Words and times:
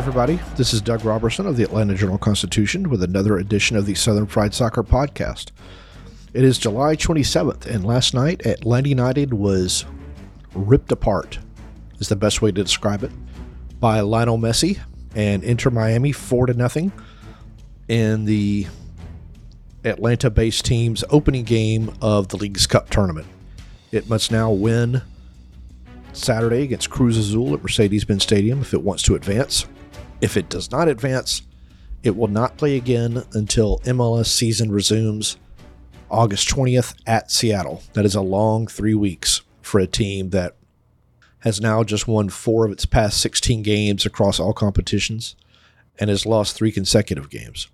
everybody. 0.00 0.40
This 0.56 0.72
is 0.72 0.80
Doug 0.80 1.04
Roberson 1.04 1.46
of 1.46 1.58
the 1.58 1.62
Atlanta 1.62 1.94
Journal 1.94 2.16
Constitution 2.16 2.88
with 2.88 3.02
another 3.02 3.36
edition 3.36 3.76
of 3.76 3.84
the 3.84 3.94
Southern 3.94 4.26
Fried 4.26 4.54
Soccer 4.54 4.82
Podcast. 4.82 5.50
It 6.32 6.42
is 6.42 6.56
July 6.56 6.96
27th, 6.96 7.66
and 7.66 7.84
last 7.84 8.14
night 8.14 8.46
Atlanta 8.46 8.88
United 8.88 9.34
was 9.34 9.84
ripped 10.54 10.90
apart, 10.90 11.38
is 11.98 12.08
the 12.08 12.16
best 12.16 12.40
way 12.40 12.50
to 12.50 12.62
describe 12.62 13.04
it, 13.04 13.10
by 13.78 14.00
Lionel 14.00 14.38
Messi 14.38 14.78
and 15.14 15.44
Inter 15.44 15.68
Miami 15.68 16.12
4 16.12 16.46
to 16.46 16.54
nothing 16.54 16.92
in 17.86 18.24
the 18.24 18.68
Atlanta 19.84 20.30
based 20.30 20.64
team's 20.64 21.04
opening 21.10 21.44
game 21.44 21.92
of 22.00 22.28
the 22.28 22.38
Leagues 22.38 22.66
Cup 22.66 22.88
tournament. 22.88 23.26
It 23.92 24.08
must 24.08 24.32
now 24.32 24.50
win 24.50 25.02
Saturday 26.14 26.62
against 26.62 26.88
Cruz 26.88 27.18
Azul 27.18 27.52
at 27.52 27.62
Mercedes 27.62 28.06
Benz 28.06 28.22
Stadium 28.22 28.62
if 28.62 28.72
it 28.72 28.80
wants 28.82 29.02
to 29.02 29.14
advance. 29.14 29.66
If 30.20 30.36
it 30.36 30.48
does 30.48 30.70
not 30.70 30.88
advance, 30.88 31.42
it 32.02 32.16
will 32.16 32.28
not 32.28 32.56
play 32.56 32.76
again 32.76 33.24
until 33.32 33.78
MLS 33.80 34.26
season 34.26 34.70
resumes 34.70 35.36
August 36.10 36.48
20th 36.48 36.94
at 37.06 37.30
Seattle. 37.30 37.82
That 37.94 38.04
is 38.04 38.14
a 38.14 38.20
long 38.20 38.66
three 38.66 38.94
weeks 38.94 39.42
for 39.62 39.80
a 39.80 39.86
team 39.86 40.30
that 40.30 40.56
has 41.40 41.60
now 41.60 41.82
just 41.84 42.06
won 42.06 42.28
four 42.28 42.66
of 42.66 42.72
its 42.72 42.84
past 42.84 43.20
16 43.20 43.62
games 43.62 44.04
across 44.04 44.38
all 44.38 44.52
competitions 44.52 45.36
and 45.98 46.10
has 46.10 46.26
lost 46.26 46.56
three 46.56 46.72
consecutive 46.72 47.30
games. 47.30 47.68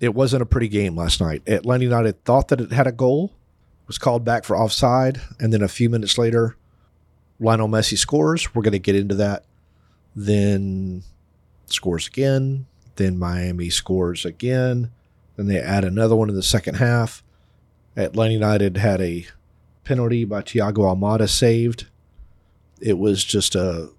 It 0.00 0.14
wasn't 0.14 0.42
a 0.42 0.46
pretty 0.46 0.68
game 0.68 0.96
last 0.96 1.20
night. 1.20 1.42
Atlanta 1.46 1.84
United 1.84 2.24
thought 2.24 2.48
that 2.48 2.60
it 2.60 2.72
had 2.72 2.86
a 2.86 2.92
goal, 2.92 3.32
was 3.86 3.98
called 3.98 4.24
back 4.24 4.44
for 4.44 4.56
offside, 4.56 5.20
and 5.38 5.52
then 5.52 5.62
a 5.62 5.68
few 5.68 5.88
minutes 5.88 6.18
later, 6.18 6.56
Lionel 7.38 7.68
Messi 7.68 7.96
scores. 7.96 8.54
We're 8.54 8.62
going 8.62 8.72
to 8.72 8.78
get 8.78 8.96
into 8.96 9.14
that. 9.16 9.44
Then 10.14 11.02
scores 11.66 12.06
again. 12.06 12.66
Then 12.96 13.18
Miami 13.18 13.70
scores 13.70 14.24
again. 14.24 14.90
Then 15.36 15.46
they 15.46 15.60
add 15.60 15.84
another 15.84 16.16
one 16.16 16.28
in 16.28 16.34
the 16.34 16.42
second 16.42 16.76
half. 16.76 17.22
Atlanta 17.96 18.34
United 18.34 18.76
had 18.76 19.00
a 19.00 19.26
penalty 19.84 20.24
by 20.24 20.42
Thiago 20.42 20.78
Almada 20.78 21.28
saved. 21.28 21.86
It 22.80 22.98
was 22.98 23.24
just 23.24 23.54
a 23.54 23.90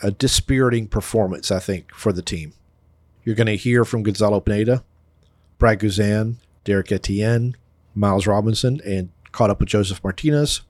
a 0.00 0.10
dispiriting 0.12 0.86
performance, 0.86 1.50
I 1.50 1.58
think, 1.58 1.92
for 1.92 2.12
the 2.12 2.22
team. 2.22 2.52
You're 3.24 3.34
going 3.34 3.48
to 3.48 3.56
hear 3.56 3.84
from 3.84 4.04
Gonzalo 4.04 4.40
Pineda, 4.40 4.84
Brad 5.58 5.80
Guzan, 5.80 6.36
Derrick 6.64 6.92
Etienne, 6.92 7.56
Miles 7.94 8.26
Robinson, 8.26 8.80
and 8.86 9.10
caught 9.32 9.50
up 9.50 9.58
with 9.58 9.68
Josef 9.68 10.02
Martinez. 10.04 10.62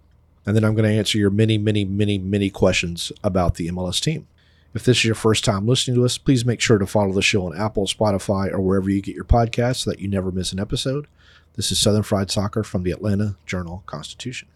And 0.46 0.56
then 0.56 0.64
I'm 0.64 0.74
going 0.74 0.90
to 0.90 0.96
answer 0.96 1.18
your 1.18 1.30
many, 1.30 1.58
many, 1.58 1.84
many, 1.84 2.16
many 2.16 2.48
questions 2.48 3.12
about 3.22 3.56
the 3.56 3.68
MLS 3.68 4.00
team. 4.00 4.26
If 4.74 4.84
this 4.84 4.98
is 4.98 5.04
your 5.04 5.14
first 5.14 5.44
time 5.44 5.66
listening 5.66 5.96
to 5.96 6.04
us, 6.04 6.18
please 6.18 6.44
make 6.44 6.60
sure 6.60 6.78
to 6.78 6.86
follow 6.86 7.12
the 7.12 7.22
show 7.22 7.46
on 7.46 7.56
Apple, 7.56 7.86
Spotify, 7.86 8.52
or 8.52 8.60
wherever 8.60 8.90
you 8.90 9.00
get 9.00 9.14
your 9.14 9.24
podcasts 9.24 9.84
so 9.84 9.90
that 9.90 10.00
you 10.00 10.08
never 10.08 10.30
miss 10.30 10.52
an 10.52 10.60
episode. 10.60 11.06
This 11.54 11.72
is 11.72 11.78
Southern 11.78 12.02
Fried 12.02 12.30
Soccer 12.30 12.62
from 12.62 12.82
the 12.82 12.90
Atlanta 12.90 13.36
Journal 13.46 13.82
Constitution. 13.86 14.48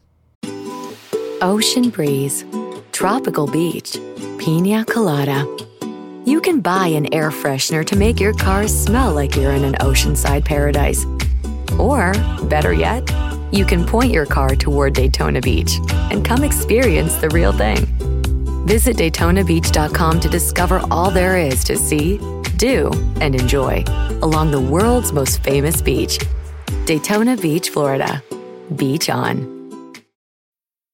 Ocean 1.40 1.88
breeze, 1.88 2.44
tropical 2.92 3.46
beach, 3.46 3.96
pina 4.38 4.84
colada. 4.84 5.46
You 6.24 6.40
can 6.40 6.60
buy 6.60 6.88
an 6.88 7.12
air 7.12 7.30
freshener 7.30 7.84
to 7.86 7.96
make 7.96 8.20
your 8.20 8.34
car 8.34 8.68
smell 8.68 9.14
like 9.14 9.34
you're 9.34 9.52
in 9.52 9.64
an 9.64 9.74
oceanside 9.76 10.44
paradise. 10.44 11.04
Or, 11.78 12.12
better 12.44 12.74
yet, 12.74 13.10
you 13.50 13.64
can 13.64 13.84
point 13.86 14.12
your 14.12 14.26
car 14.26 14.54
toward 14.54 14.92
Daytona 14.92 15.40
Beach 15.40 15.72
and 16.12 16.24
come 16.24 16.44
experience 16.44 17.16
the 17.16 17.30
real 17.30 17.52
thing. 17.52 18.01
Visit 18.64 18.96
DaytonaBeach.com 18.96 20.20
to 20.20 20.28
discover 20.28 20.80
all 20.90 21.10
there 21.10 21.36
is 21.36 21.64
to 21.64 21.76
see, 21.76 22.18
do, 22.56 22.90
and 23.20 23.34
enjoy 23.34 23.84
along 24.22 24.52
the 24.52 24.60
world's 24.60 25.12
most 25.12 25.42
famous 25.42 25.82
beach, 25.82 26.18
Daytona 26.86 27.36
Beach, 27.36 27.70
Florida. 27.70 28.22
Beach 28.76 29.10
on. 29.10 29.62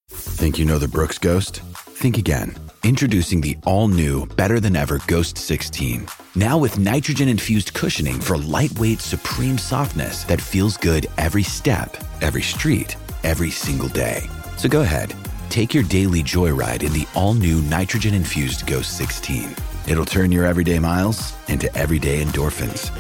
Think 0.09 0.59
you 0.59 0.65
know 0.65 0.79
the 0.79 0.89
Brooks 0.89 1.19
Ghost? 1.19 1.61
Think 1.61 2.17
again. 2.17 2.57
Introducing 2.85 3.41
the 3.41 3.59
all 3.65 3.89
new, 3.89 4.25
better 4.37 4.61
than 4.61 4.75
ever 4.75 5.01
Ghost 5.07 5.37
16. 5.37 6.07
Now 6.37 6.57
with 6.57 6.79
nitrogen 6.79 7.29
infused 7.29 7.75
cushioning 7.75 8.19
for 8.21 8.39
lightweight, 8.39 9.01
supreme 9.01 9.59
softness 9.59 10.25
that 10.25 10.41
feels 10.41 10.77
good 10.77 11.07
every 11.19 11.43
step, 11.43 11.97
every 12.23 12.43
street, 12.43 12.97
every 13.25 13.51
single 13.51 13.89
day. 13.89 14.23
So 14.57 14.69
go 14.69 14.81
ahead, 14.81 15.13
take 15.51 15.75
your 15.75 15.85
daily 15.85 16.23
joyride 16.23 16.83
in 16.83 16.93
the 16.93 17.07
all 17.15 17.35
new 17.35 17.61
nitrogen 17.63 18.15
infused 18.15 18.67
Ghost 18.67 18.97
16. 18.97 19.55
It'll 19.87 20.05
turn 20.05 20.33
your 20.33 20.45
everyday 20.45 20.79
miles 20.79 21.35
into 21.49 21.75
everyday 21.77 22.23
endorphins. 22.23 22.91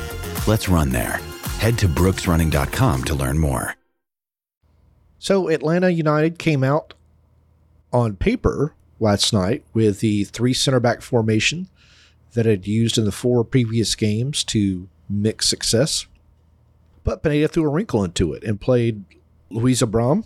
Let's 0.47 0.69
run 0.69 0.91
there. 0.91 1.20
Head 1.59 1.78
to 1.78 1.88
brooksrunning.com 1.88 3.04
to 3.04 3.14
learn 3.14 3.38
more. 3.38 3.75
So 5.19 5.48
Atlanta 5.48 5.91
United 5.91 6.38
came 6.38 6.62
out 6.62 6.94
on 7.92 8.16
paper 8.16 8.75
last 9.00 9.32
night 9.32 9.65
with 9.75 10.00
the 10.00 10.25
three 10.25 10.54
center 10.54 10.80
back 10.80 11.03
formation 11.03 11.69
that 12.32 12.47
had 12.47 12.66
used 12.66 12.98
in 12.98 13.04
the 13.04 13.12
four 13.12 13.44
previous 13.44 13.94
games 13.94 14.44
to 14.44 14.88
mix 15.09 15.48
success. 15.48 16.06
But 17.04 17.22
Pineda 17.22 17.48
threw 17.48 17.65
a 17.65 17.69
wrinkle 17.69 18.04
into 18.04 18.32
it 18.34 18.44
and 18.44 18.60
played 18.60 19.04
Luis 19.50 19.82
Abram 19.82 20.25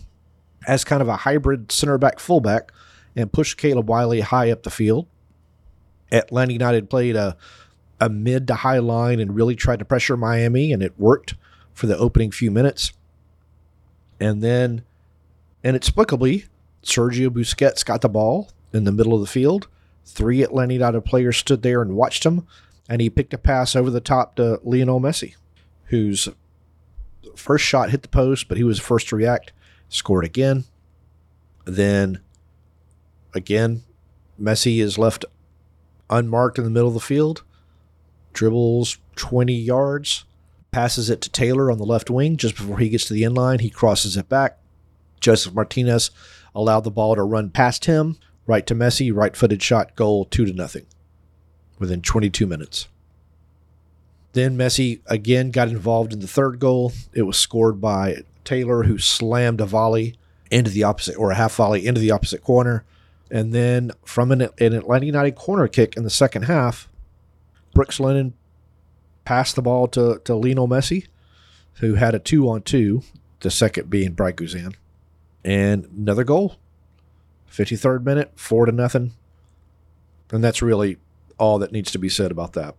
as 0.67 0.83
kind 0.83 1.01
of 1.01 1.07
a 1.07 1.17
hybrid 1.17 1.71
center 1.71 1.97
back 1.97 2.19
fullback 2.19 2.71
and 3.15 3.31
pushed 3.31 3.57
Caleb 3.57 3.89
Wiley 3.89 4.21
high 4.21 4.51
up 4.51 4.63
the 4.63 4.69
field. 4.69 5.07
Atlanta 6.11 6.53
United 6.53 6.89
played 6.89 7.15
a, 7.15 7.35
a 7.99 8.09
mid 8.09 8.47
to 8.47 8.55
high 8.55 8.79
line 8.79 9.19
and 9.19 9.35
really 9.35 9.55
tried 9.55 9.79
to 9.79 9.85
pressure 9.85 10.17
Miami, 10.17 10.71
and 10.71 10.83
it 10.83 10.99
worked 10.99 11.35
for 11.73 11.87
the 11.87 11.97
opening 11.97 12.31
few 12.31 12.51
minutes. 12.51 12.93
And 14.19 14.41
then, 14.41 14.83
inexplicably, 15.63 16.45
Sergio 16.83 17.29
Busquets 17.29 17.83
got 17.83 18.01
the 18.01 18.09
ball 18.09 18.51
in 18.71 18.83
the 18.83 18.91
middle 18.91 19.13
of 19.13 19.21
the 19.21 19.27
field. 19.27 19.67
Three 20.05 20.43
Atlanta 20.43 20.73
United 20.73 21.01
players 21.01 21.37
stood 21.37 21.61
there 21.61 21.81
and 21.81 21.95
watched 21.95 22.25
him, 22.25 22.45
and 22.89 23.01
he 23.01 23.09
picked 23.09 23.33
a 23.33 23.37
pass 23.37 23.75
over 23.75 23.89
the 23.89 24.01
top 24.01 24.35
to 24.35 24.59
Lionel 24.63 24.99
Messi, 24.99 25.35
whose 25.85 26.29
first 27.35 27.65
shot 27.65 27.89
hit 27.89 28.01
the 28.01 28.09
post, 28.09 28.47
but 28.47 28.57
he 28.57 28.63
was 28.63 28.79
first 28.79 29.07
to 29.09 29.15
react, 29.15 29.53
scored 29.93 30.25
again. 30.25 30.65
Then, 31.65 32.19
again, 33.33 33.83
Messi 34.41 34.79
is 34.79 34.97
left 34.97 35.25
unmarked 36.09 36.57
in 36.57 36.63
the 36.63 36.69
middle 36.69 36.89
of 36.89 36.93
the 36.93 36.99
field, 36.99 37.43
dribbles 38.33 38.97
20 39.15 39.53
yards, 39.53 40.25
passes 40.71 41.09
it 41.09 41.21
to 41.21 41.29
Taylor 41.29 41.71
on 41.71 41.77
the 41.77 41.85
left 41.85 42.09
wing 42.09 42.35
just 42.35 42.55
before 42.55 42.79
he 42.79 42.89
gets 42.89 43.05
to 43.05 43.13
the 43.13 43.23
end 43.23 43.35
line. 43.35 43.59
He 43.59 43.69
crosses 43.69 44.17
it 44.17 44.27
back. 44.27 44.57
Josef 45.19 45.53
Martinez 45.53 46.11
allowed 46.53 46.83
the 46.83 46.91
ball 46.91 47.15
to 47.15 47.23
run 47.23 47.49
past 47.49 47.85
him, 47.85 48.17
right 48.45 48.65
to 48.67 48.75
Messi, 48.75 49.13
right 49.13 49.35
footed 49.35 49.61
shot, 49.61 49.95
goal, 49.95 50.25
two 50.25 50.45
to 50.45 50.53
nothing 50.53 50.85
within 51.79 52.01
22 52.01 52.45
minutes. 52.45 52.87
Then 54.33 54.57
Messi 54.57 55.01
again 55.05 55.51
got 55.51 55.69
involved 55.69 56.11
in 56.11 56.19
the 56.19 56.27
third 56.27 56.59
goal. 56.59 56.91
It 57.13 57.21
was 57.21 57.37
scored 57.37 57.79
by 57.79 58.23
Taylor, 58.43 58.83
who 58.83 58.97
slammed 58.97 59.61
a 59.61 59.65
volley 59.65 60.17
into 60.51 60.69
the 60.69 60.83
opposite, 60.83 61.15
or 61.15 61.31
a 61.31 61.35
half 61.35 61.55
volley 61.55 61.85
into 61.85 61.99
the 61.99 62.11
opposite 62.11 62.43
corner. 62.43 62.83
And 63.31 63.53
then 63.53 63.91
from 64.05 64.31
an, 64.31 64.41
an 64.41 64.73
Atlanta 64.73 65.05
United 65.05 65.35
corner 65.35 65.67
kick 65.67 65.97
in 65.97 66.03
the 66.03 66.09
second 66.09 66.43
half, 66.43 66.87
Brooks 67.73 67.99
Lennon 67.99 68.33
passed 69.25 69.55
the 69.55 69.61
ball 69.61 69.87
to, 69.89 70.21
to 70.25 70.35
Lionel 70.35 70.67
Messi, 70.67 71.07
who 71.75 71.95
had 71.95 72.13
a 72.13 72.19
two 72.19 72.47
on 72.49 72.61
two, 72.61 73.01
the 73.39 73.49
second 73.49 73.89
being 73.89 74.13
Brad 74.13 74.35
Guzan. 74.35 74.75
And 75.43 75.85
another 75.97 76.23
goal. 76.23 76.57
53rd 77.51 78.03
minute, 78.03 78.31
four 78.35 78.65
to 78.65 78.71
nothing. 78.71 79.13
And 80.31 80.43
that's 80.43 80.61
really 80.61 80.97
all 81.37 81.59
that 81.59 81.71
needs 81.71 81.91
to 81.91 81.99
be 81.99 82.09
said 82.09 82.31
about 82.31 82.53
that. 82.53 82.75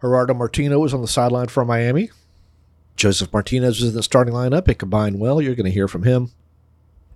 Gerardo 0.00 0.34
Martino 0.34 0.78
was 0.78 0.92
on 0.92 1.00
the 1.00 1.08
sideline 1.08 1.48
for 1.48 1.64
Miami. 1.64 2.10
Josef 2.96 3.32
Martinez 3.32 3.80
was 3.80 3.90
in 3.90 3.94
the 3.94 4.02
starting 4.02 4.34
lineup. 4.34 4.68
It 4.68 4.78
combined 4.78 5.20
well. 5.20 5.40
You're 5.40 5.54
going 5.54 5.66
to 5.66 5.70
hear 5.70 5.88
from 5.88 6.02
him. 6.02 6.32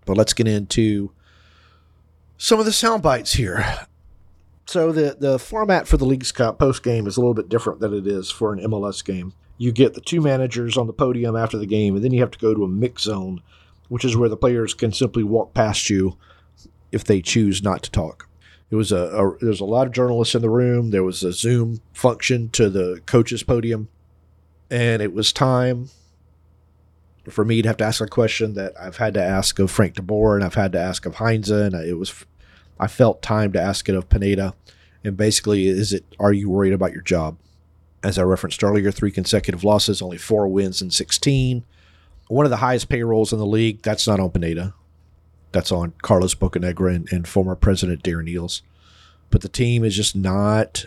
But 0.04 0.16
let's 0.16 0.32
get 0.32 0.48
into 0.48 1.12
some 2.36 2.58
of 2.58 2.66
the 2.66 2.72
sound 2.72 3.02
bites 3.02 3.34
here. 3.34 3.64
So 4.66 4.92
the 4.92 5.16
the 5.18 5.38
format 5.38 5.88
for 5.88 5.96
the 5.96 6.04
Leagues 6.04 6.30
Cup 6.30 6.58
post 6.58 6.84
game 6.84 7.06
is 7.06 7.16
a 7.16 7.20
little 7.20 7.34
bit 7.34 7.48
different 7.48 7.80
than 7.80 7.92
it 7.92 8.06
is 8.06 8.30
for 8.30 8.52
an 8.52 8.60
MLS 8.60 9.04
game. 9.04 9.32
You 9.58 9.72
get 9.72 9.94
the 9.94 10.00
two 10.00 10.20
managers 10.20 10.76
on 10.76 10.86
the 10.86 10.92
podium 10.92 11.34
after 11.34 11.58
the 11.58 11.66
game, 11.66 11.96
and 11.96 12.04
then 12.04 12.12
you 12.12 12.20
have 12.20 12.30
to 12.30 12.38
go 12.38 12.54
to 12.54 12.64
a 12.64 12.68
mix 12.68 13.02
zone, 13.02 13.42
which 13.88 14.04
is 14.04 14.16
where 14.16 14.28
the 14.28 14.36
players 14.36 14.72
can 14.72 14.92
simply 14.92 15.24
walk 15.24 15.54
past 15.54 15.90
you 15.90 16.16
if 16.92 17.04
they 17.04 17.20
choose 17.20 17.62
not 17.62 17.82
to 17.82 17.90
talk. 17.90 18.28
It 18.70 18.76
was 18.76 18.92
a, 18.92 18.96
a 18.96 19.36
there's 19.40 19.60
a 19.60 19.64
lot 19.64 19.86
of 19.86 19.92
journalists 19.92 20.34
in 20.34 20.42
the 20.42 20.48
room. 20.48 20.90
There 20.90 21.04
was 21.04 21.24
a 21.24 21.32
Zoom 21.32 21.80
function 21.92 22.48
to 22.50 22.70
the 22.70 23.02
coaches 23.06 23.42
podium, 23.42 23.88
and 24.70 25.02
it 25.02 25.12
was 25.12 25.32
time 25.32 25.90
for 27.28 27.44
me 27.44 27.62
to 27.62 27.68
have 27.68 27.76
to 27.78 27.84
ask 27.84 28.00
a 28.00 28.06
question 28.06 28.54
that 28.54 28.72
I've 28.80 28.96
had 28.96 29.14
to 29.14 29.22
ask 29.22 29.58
of 29.58 29.70
Frank 29.70 29.94
DeBoer 29.94 30.36
and 30.36 30.44
I've 30.44 30.54
had 30.54 30.72
to 30.72 30.80
ask 30.80 31.04
of 31.06 31.16
Heinze, 31.16 31.50
and 31.50 31.74
it 31.74 31.98
was 31.98 32.24
I 32.78 32.86
felt 32.86 33.20
time 33.20 33.52
to 33.52 33.60
ask 33.60 33.88
it 33.88 33.94
of 33.94 34.08
Pineda, 34.08 34.54
And 35.04 35.16
basically, 35.16 35.66
is 35.66 35.92
it 35.92 36.04
are 36.18 36.32
you 36.32 36.48
worried 36.48 36.72
about 36.72 36.92
your 36.92 37.02
job? 37.02 37.36
As 38.02 38.18
I 38.18 38.22
referenced 38.22 38.64
earlier, 38.64 38.90
three 38.90 39.10
consecutive 39.10 39.62
losses, 39.62 40.00
only 40.00 40.16
four 40.16 40.48
wins 40.48 40.80
in 40.80 40.90
16. 40.90 41.64
One 42.28 42.46
of 42.46 42.50
the 42.50 42.56
highest 42.56 42.88
payrolls 42.88 43.32
in 43.32 43.38
the 43.38 43.46
league. 43.46 43.82
That's 43.82 44.06
not 44.06 44.20
on 44.20 44.30
Pineda. 44.30 44.72
That's 45.52 45.72
on 45.72 45.92
Carlos 46.00 46.34
Bocanegra 46.34 46.94
and, 46.94 47.12
and 47.12 47.28
former 47.28 47.56
president 47.56 48.02
Darren 48.02 48.32
Eales. 48.32 48.62
But 49.28 49.42
the 49.42 49.48
team 49.48 49.84
is 49.84 49.94
just 49.94 50.16
not 50.16 50.86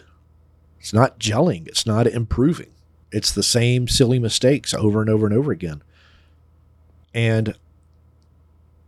it's 0.79 0.94
not 0.94 1.19
gelling. 1.19 1.68
It's 1.68 1.86
not 1.86 2.07
improving. 2.07 2.71
It's 3.13 3.31
the 3.31 3.44
same 3.44 3.88
silly 3.88 4.18
mistakes 4.18 4.74
over 4.74 5.00
and 5.00 5.10
over 5.10 5.27
and 5.27 5.36
over 5.36 5.51
again. 5.51 5.83
And 7.13 7.56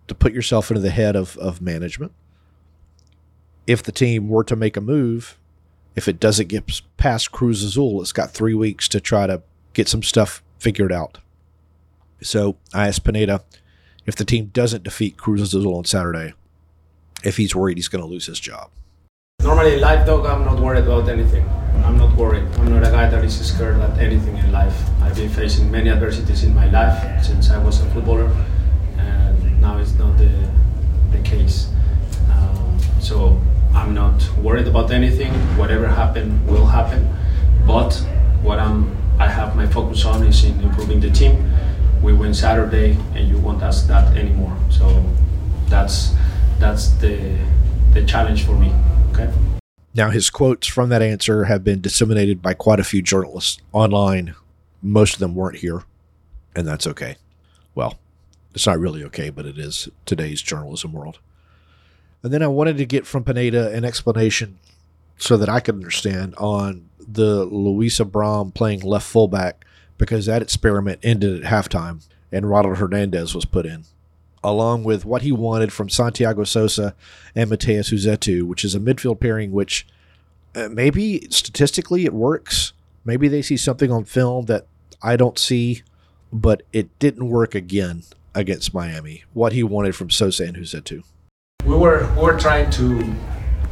to 0.07 0.15
put 0.15 0.33
yourself 0.33 0.71
into 0.71 0.81
the 0.81 0.89
head 0.89 1.15
of, 1.15 1.37
of 1.37 1.61
management, 1.61 2.11
if 3.67 3.83
the 3.83 3.91
team 3.91 4.27
were 4.27 4.43
to 4.43 4.55
make 4.55 4.75
a 4.75 4.81
move, 4.81 5.37
if 5.95 6.07
it 6.07 6.19
doesn't 6.19 6.49
get 6.49 6.81
past 6.97 7.31
Cruz 7.31 7.63
Azul, 7.63 8.01
it's 8.01 8.11
got 8.11 8.31
three 8.31 8.55
weeks 8.55 8.87
to 8.89 8.99
try 8.99 9.27
to 9.27 9.43
get 9.73 9.87
some 9.87 10.01
stuff 10.01 10.41
figured 10.57 10.91
out. 10.91 11.19
So 12.21 12.57
I 12.73 12.87
asked 12.87 13.03
Pineda 13.03 13.43
if 14.07 14.15
the 14.15 14.25
team 14.25 14.47
doesn't 14.47 14.83
defeat 14.83 15.17
Cruz 15.17 15.41
Azul 15.41 15.75
on 15.75 15.85
Saturday, 15.85 16.33
if 17.23 17.37
he's 17.37 17.55
worried 17.55 17.77
he's 17.77 17.87
going 17.87 18.03
to 18.03 18.09
lose 18.09 18.25
his 18.25 18.39
job. 18.39 18.71
Normally 19.43 19.75
in 19.75 19.81
life, 19.81 20.05
dog, 20.07 20.25
I'm 20.25 20.45
not 20.45 20.59
worried 20.59 20.83
about 20.83 21.09
anything. 21.09 21.47
Worried. 22.17 22.47
I'm 22.59 22.69
not 22.69 22.87
a 22.87 22.91
guy 22.91 23.09
that 23.09 23.25
is 23.25 23.45
scared 23.45 23.75
at 23.81 23.99
anything 23.99 24.37
in 24.37 24.49
life. 24.53 24.81
I've 25.01 25.15
been 25.17 25.29
facing 25.29 25.69
many 25.69 25.89
adversities 25.89 26.45
in 26.45 26.55
my 26.55 26.69
life 26.69 27.25
since 27.25 27.49
I 27.49 27.57
was 27.61 27.81
a 27.81 27.85
footballer, 27.91 28.31
and 28.97 29.61
now 29.61 29.77
it's 29.79 29.93
not 29.95 30.17
the, 30.17 30.31
the 31.11 31.19
case. 31.23 31.67
Um, 32.31 32.79
so 33.01 33.37
I'm 33.73 33.93
not 33.93 34.25
worried 34.37 34.67
about 34.67 34.91
anything. 34.91 35.33
Whatever 35.57 35.87
happened 35.89 36.47
will 36.47 36.65
happen. 36.65 37.05
But 37.67 37.93
what 38.41 38.59
I'm, 38.59 38.95
I 39.19 39.27
have 39.27 39.57
my 39.57 39.67
focus 39.67 40.05
on 40.05 40.23
is 40.23 40.45
in 40.45 40.57
improving 40.61 41.01
the 41.01 41.11
team. 41.11 41.51
We 42.01 42.13
win 42.13 42.33
Saturday, 42.33 42.97
and 43.13 43.27
you 43.27 43.37
won't 43.39 43.61
ask 43.61 43.87
that 43.87 44.15
anymore. 44.15 44.55
So 44.69 45.03
that's 45.67 46.15
that's 46.59 46.91
the 47.01 47.37
the 47.91 48.05
challenge 48.05 48.45
for 48.45 48.53
me. 48.53 48.71
Okay. 49.11 49.29
Now, 49.95 50.09
his 50.09 50.29
quotes 50.29 50.67
from 50.67 50.89
that 50.89 51.01
answer 51.01 51.45
have 51.45 51.63
been 51.63 51.79
disseminated 51.79 52.41
by 52.41 52.53
quite 52.53 52.81
a 52.81 52.83
few 52.83 53.01
journalists 53.01 53.61
online. 53.71 54.35
Most 54.81 55.13
of 55.13 55.19
them 55.19 55.35
weren't 55.35 55.59
here, 55.59 55.83
and 56.53 56.67
that's 56.67 56.85
okay. 56.85 57.15
Well, 57.75 57.97
it's 58.53 58.67
not 58.67 58.77
really 58.77 59.05
okay, 59.05 59.29
but 59.29 59.45
it 59.45 59.57
is 59.57 59.87
today's 60.05 60.41
journalism 60.41 60.91
world. 60.91 61.19
And 62.23 62.33
then 62.33 62.43
I 62.43 62.47
wanted 62.47 62.77
to 62.77 62.85
get 62.85 63.07
from 63.07 63.23
Pineda 63.23 63.71
an 63.71 63.85
explanation 63.85 64.59
so 65.17 65.37
that 65.37 65.47
I 65.47 65.61
could 65.61 65.75
understand 65.75 66.35
on 66.37 66.89
the 66.99 67.45
Luis 67.45 67.99
Abram 67.99 68.51
playing 68.51 68.81
left 68.81 69.07
fullback 69.07 69.63
because 69.97 70.25
that 70.25 70.41
experiment 70.41 70.99
ended 71.03 71.41
at 71.41 71.49
halftime 71.49 72.03
and 72.33 72.49
Ronald 72.49 72.79
Hernandez 72.79 73.33
was 73.33 73.45
put 73.45 73.65
in 73.65 73.85
along 74.45 74.83
with 74.83 75.05
what 75.05 75.23
he 75.23 75.31
wanted 75.31 75.73
from 75.73 75.89
Santiago 75.89 76.43
Sosa 76.43 76.95
and 77.33 77.49
Matheus 77.49 77.91
Rossetto, 77.91 78.43
which 78.43 78.63
is 78.63 78.75
a 78.75 78.79
midfield 78.79 79.19
pairing 79.19 79.51
which 79.51 79.87
uh, 80.55 80.69
maybe 80.69 81.27
statistically 81.29 82.05
it 82.05 82.13
works. 82.13 82.73
Maybe 83.03 83.27
they 83.27 83.41
see 83.41 83.57
something 83.57 83.91
on 83.91 84.05
film 84.05 84.45
that 84.45 84.67
I 85.01 85.15
don't 85.15 85.37
see, 85.37 85.83
but 86.31 86.63
it 86.71 86.97
didn't 86.99 87.29
work 87.29 87.55
again 87.55 88.03
against 88.33 88.73
Miami. 88.73 89.23
What 89.33 89.53
he 89.53 89.63
wanted 89.63 89.95
from 89.95 90.09
Sosa 90.09 90.45
and 90.45 90.57
Rossetto. 90.57 91.03
We 91.65 91.75
were 91.75 92.09
we 92.15 92.21
were 92.21 92.37
trying 92.37 92.69
to 92.71 93.13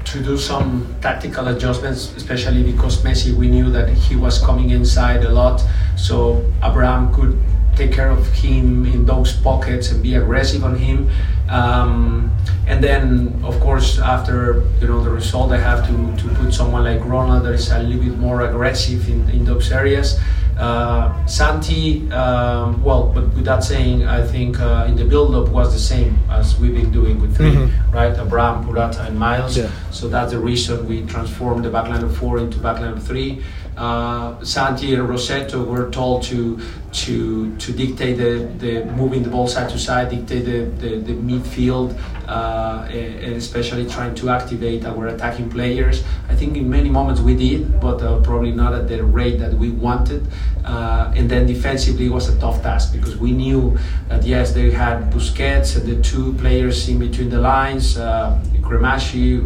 to 0.05 0.21
do 0.21 0.37
some 0.37 0.95
tactical 1.01 1.47
adjustments, 1.47 2.13
especially 2.15 2.63
because 2.63 3.01
Messi, 3.03 3.33
we 3.33 3.47
knew 3.47 3.71
that 3.71 3.89
he 3.89 4.15
was 4.15 4.39
coming 4.39 4.71
inside 4.71 5.23
a 5.23 5.29
lot, 5.29 5.63
so 5.95 6.43
Abram 6.61 7.13
could 7.13 7.39
take 7.75 7.91
care 7.91 8.09
of 8.09 8.27
him 8.33 8.85
in 8.85 9.05
those 9.05 9.33
pockets 9.33 9.91
and 9.91 10.01
be 10.03 10.15
aggressive 10.15 10.63
on 10.63 10.75
him. 10.75 11.09
Um, 11.49 12.31
and 12.67 12.83
then, 12.83 13.39
of 13.43 13.59
course, 13.59 13.99
after 13.99 14.63
you 14.79 14.87
know 14.87 15.03
the 15.03 15.09
result, 15.09 15.51
I 15.51 15.57
have 15.57 15.85
to, 15.87 16.23
to 16.23 16.35
put 16.35 16.53
someone 16.53 16.83
like 16.83 17.03
Ronald 17.03 17.43
that 17.45 17.53
is 17.53 17.69
a 17.71 17.79
little 17.79 18.03
bit 18.03 18.17
more 18.17 18.41
aggressive 18.41 19.09
in, 19.09 19.29
in 19.29 19.45
those 19.45 19.71
areas. 19.71 20.19
Uh, 20.57 21.25
Santi, 21.25 22.09
um, 22.11 22.81
well, 22.83 23.11
but 23.13 23.23
with 23.33 23.45
that 23.45 23.63
saying, 23.63 24.05
I 24.05 24.25
think 24.25 24.59
uh, 24.59 24.85
in 24.87 24.95
the 24.95 25.03
build-up 25.03 25.49
was 25.49 25.73
the 25.73 25.79
same 25.79 26.17
as 26.29 26.59
we've 26.59 26.75
been 26.75 26.91
doing 26.91 27.19
with 27.19 27.35
3 27.35 27.51
mm-hmm. 27.51 27.91
right? 27.91 28.15
Abram, 28.17 28.63
Purata, 28.63 29.07
and 29.07 29.17
Miles. 29.17 29.57
Yeah. 29.57 29.71
So 29.89 30.07
that's 30.07 30.31
the 30.31 30.39
reason 30.39 30.87
we 30.87 31.05
transformed 31.07 31.65
the 31.65 31.69
backline 31.69 32.03
of 32.03 32.15
four 32.15 32.37
into 32.37 32.59
backline 32.59 32.93
of 32.93 33.03
three 33.03 33.43
uh, 33.77 34.43
Santi 34.43 34.93
and 34.93 35.07
Rossetto 35.07 35.65
were 35.65 35.89
told 35.89 36.23
to 36.23 36.59
to 36.93 37.55
to 37.57 37.73
dictate 37.73 38.17
the, 38.17 38.47
the 38.59 38.85
moving 38.93 39.23
the 39.23 39.29
ball 39.29 39.47
side 39.47 39.69
to 39.71 39.79
side, 39.79 40.09
dictate 40.09 40.45
the, 40.45 40.65
the, 40.79 40.99
the 40.99 41.13
midfield, 41.13 41.97
uh, 42.27 42.87
and 42.91 43.33
especially 43.35 43.87
trying 43.89 44.13
to 44.13 44.29
activate 44.29 44.85
our 44.85 45.07
attacking 45.07 45.49
players. 45.49 46.03
I 46.29 46.35
think 46.35 46.55
in 46.55 46.69
many 46.69 46.89
moments 46.89 47.19
we 47.19 47.35
did, 47.35 47.79
but 47.79 48.01
uh, 48.01 48.19
probably 48.21 48.51
not 48.51 48.73
at 48.73 48.87
the 48.87 49.03
rate 49.03 49.39
that 49.39 49.53
we 49.53 49.71
wanted. 49.71 50.27
Uh, 50.63 51.11
and 51.15 51.29
then 51.29 51.45
defensively 51.45 52.05
it 52.05 52.11
was 52.11 52.29
a 52.29 52.39
tough 52.39 52.61
task 52.61 52.93
because 52.93 53.17
we 53.17 53.31
knew 53.31 53.77
that 54.07 54.23
yes, 54.23 54.53
they 54.53 54.71
had 54.71 55.11
Busquets 55.11 55.75
and 55.75 55.85
the 55.85 56.01
two 56.01 56.33
players 56.33 56.87
in 56.87 56.99
between 56.99 57.29
the 57.29 57.39
lines, 57.39 57.97
uh, 57.97 58.39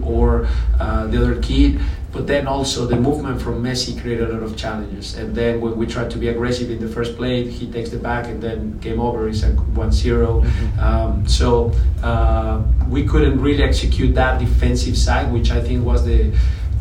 or 0.03 0.47
uh, 0.79 1.07
the 1.07 1.17
other 1.17 1.41
kid 1.41 1.79
but 2.11 2.25
then 2.25 2.47
also 2.47 2.85
the 2.85 2.95
movement 2.95 3.41
from 3.41 3.61
Messi 3.61 3.99
created 4.01 4.29
a 4.29 4.33
lot 4.33 4.43
of 4.43 4.55
challenges. 4.55 5.15
And 5.15 5.35
then 5.35 5.59
when 5.59 5.75
we 5.77 5.85
tried 5.85 6.09
to 6.11 6.17
be 6.17 6.29
aggressive 6.29 6.71
in 6.71 6.79
the 6.79 6.87
first 6.87 7.17
play, 7.17 7.49
he 7.49 7.69
takes 7.71 7.89
the 7.89 7.99
back, 7.99 8.27
and 8.27 8.41
then 8.41 8.77
game 8.79 8.99
over 8.99 9.27
is 9.27 9.43
a 9.43 9.49
1 9.49 9.91
0. 9.91 10.41
Mm-hmm. 10.41 10.79
Um, 10.79 11.27
so 11.27 11.73
uh, 12.01 12.63
we 12.89 13.05
couldn't 13.05 13.41
really 13.41 13.63
execute 13.63 14.15
that 14.15 14.39
defensive 14.39 14.97
side, 14.97 15.31
which 15.31 15.51
I 15.51 15.61
think 15.61 15.85
was 15.85 16.05
the 16.05 16.31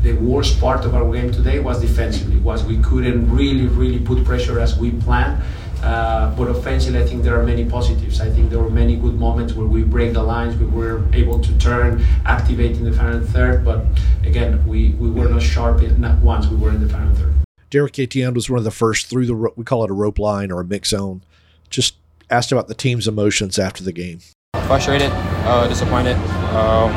the 0.02 0.12
worst 0.12 0.60
part 0.60 0.84
of 0.84 0.94
our 0.94 1.10
game 1.12 1.32
today 1.32 1.58
was 1.58 1.80
defensively 1.80 2.36
was 2.36 2.62
we 2.62 2.78
couldn't 2.78 3.28
really 3.34 3.66
really 3.66 3.98
put 3.98 4.24
pressure 4.24 4.60
as 4.60 4.78
we 4.78 4.92
planned 4.92 5.42
uh, 5.86 6.34
but 6.34 6.48
offensively, 6.48 7.00
I 7.00 7.06
think 7.06 7.22
there 7.22 7.38
are 7.38 7.44
many 7.44 7.64
positives. 7.64 8.20
I 8.20 8.28
think 8.28 8.50
there 8.50 8.58
were 8.58 8.70
many 8.70 8.96
good 8.96 9.14
moments 9.14 9.52
where 9.52 9.68
we 9.68 9.84
break 9.84 10.14
the 10.14 10.22
lines, 10.22 10.56
we 10.56 10.66
were 10.66 11.04
able 11.12 11.38
to 11.38 11.58
turn, 11.58 12.04
activate 12.24 12.72
in 12.72 12.84
the 12.84 12.92
final 12.92 13.20
third. 13.20 13.64
But 13.64 13.86
again, 14.24 14.66
we, 14.66 14.90
we 14.98 15.08
were 15.08 15.28
not 15.28 15.42
sharp 15.42 15.80
not 15.98 16.18
once 16.18 16.48
we 16.48 16.56
were 16.56 16.70
in 16.70 16.80
the 16.84 16.92
final 16.92 17.14
third. 17.14 17.34
Derrick 17.70 17.98
Etienne 18.00 18.34
was 18.34 18.50
one 18.50 18.58
of 18.58 18.64
the 18.64 18.72
first 18.72 19.06
through 19.06 19.26
the 19.26 19.34
we 19.54 19.64
call 19.64 19.84
it 19.84 19.90
a 19.90 19.94
rope 19.94 20.18
line 20.18 20.50
or 20.50 20.60
a 20.60 20.64
mix 20.64 20.88
zone. 20.88 21.22
Just 21.70 21.94
asked 22.30 22.50
about 22.50 22.66
the 22.66 22.74
team's 22.74 23.06
emotions 23.06 23.56
after 23.56 23.84
the 23.84 23.92
game. 23.92 24.18
Frustrated, 24.66 25.10
uh, 25.12 25.68
disappointed. 25.68 26.16
Um, 26.50 26.90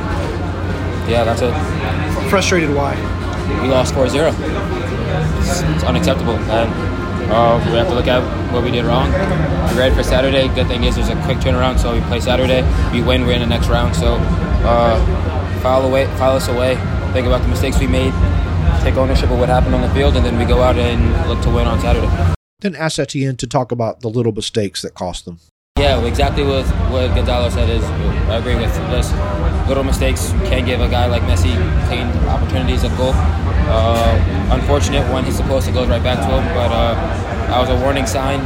yeah, 1.08 1.24
that's 1.24 1.42
it. 1.42 2.30
Frustrated? 2.30 2.74
Why? 2.74 2.96
We 3.62 3.68
lost 3.68 3.94
4-0. 3.94 4.34
It's, 5.40 5.62
it's 5.62 5.84
unacceptable. 5.84 6.38
And 6.50 6.89
uh, 7.32 7.64
we 7.66 7.78
have 7.78 7.88
to 7.88 7.96
look 7.96 8.08
at 8.08 8.22
what 8.52 8.64
we 8.64 8.72
did 8.72 8.86
wrong. 8.86 9.12
We're 9.12 9.80
ready 9.80 9.96
for 9.96 10.04
Saturday. 10.04 10.48
Good 10.50 10.68
thing 10.68 10.84
is 10.84 10.96
there's 10.96 11.10
a 11.10 11.22
quick 11.24 11.38
turnaround, 11.38 11.80
so 11.80 11.94
we 11.94 12.02
play 12.02 12.20
Saturday. 12.20 12.62
We 12.92 13.02
win, 13.02 13.26
we're 13.26 13.34
in 13.34 13.42
the 13.42 13.48
next 13.48 13.68
round. 13.68 13.96
So 13.96 14.16
uh, 14.66 15.00
file 15.62 15.86
away, 15.86 16.06
file 16.18 16.36
us 16.36 16.48
away. 16.48 16.76
Think 17.14 17.28
about 17.28 17.42
the 17.42 17.48
mistakes 17.48 17.80
we 17.80 17.88
made. 17.88 18.14
Take 18.82 18.96
ownership 18.96 19.30
of 19.30 19.40
what 19.40 19.50
happened 19.50 19.76
on 19.76 19.82
the 19.82 19.94
field, 19.94 20.16
and 20.16 20.26
then 20.26 20.38
we 20.38 20.46
go 20.46 20.62
out 20.62 20.78
and 20.78 21.30
look 21.30 21.42
to 21.44 21.50
win 21.50 21.68
on 21.68 21.80
Saturday. 21.80 22.10
Then 22.60 22.76
ask 22.76 23.00
Etienne 23.00 23.38
to 23.38 23.48
talk 23.48 23.72
about 23.72 24.02
the 24.02 24.10
little 24.10 24.32
mistakes 24.32 24.82
that 24.82 24.94
cost 24.94 25.26
them. 25.26 25.40
Yeah, 25.80 26.06
exactly 26.06 26.44
what 26.44 26.66
what 26.92 27.16
Gonzalo 27.16 27.50
said 27.50 27.70
is 27.70 27.84
I 28.30 28.36
agree 28.36 28.56
with 28.56 28.76
this. 28.92 29.14
Little 29.70 29.86
mistakes 29.86 30.32
can't 30.50 30.66
give 30.66 30.82
a 30.82 30.90
guy 30.90 31.06
like 31.06 31.22
Messi 31.22 31.56
clean 31.88 32.08
opportunities 32.28 32.84
of 32.84 32.96
goal. 32.98 33.14
Uh, 33.16 34.50
unfortunate 34.52 35.10
when 35.14 35.24
he's 35.24 35.38
supposed 35.38 35.66
to 35.68 35.72
go 35.72 35.88
right 35.88 36.04
back 36.04 36.18
to 36.20 36.26
him, 36.26 36.44
but 36.54 36.70
uh, 36.72 36.96
that 37.48 37.60
was 37.62 37.70
a 37.70 37.82
warning 37.82 38.06
sign. 38.06 38.42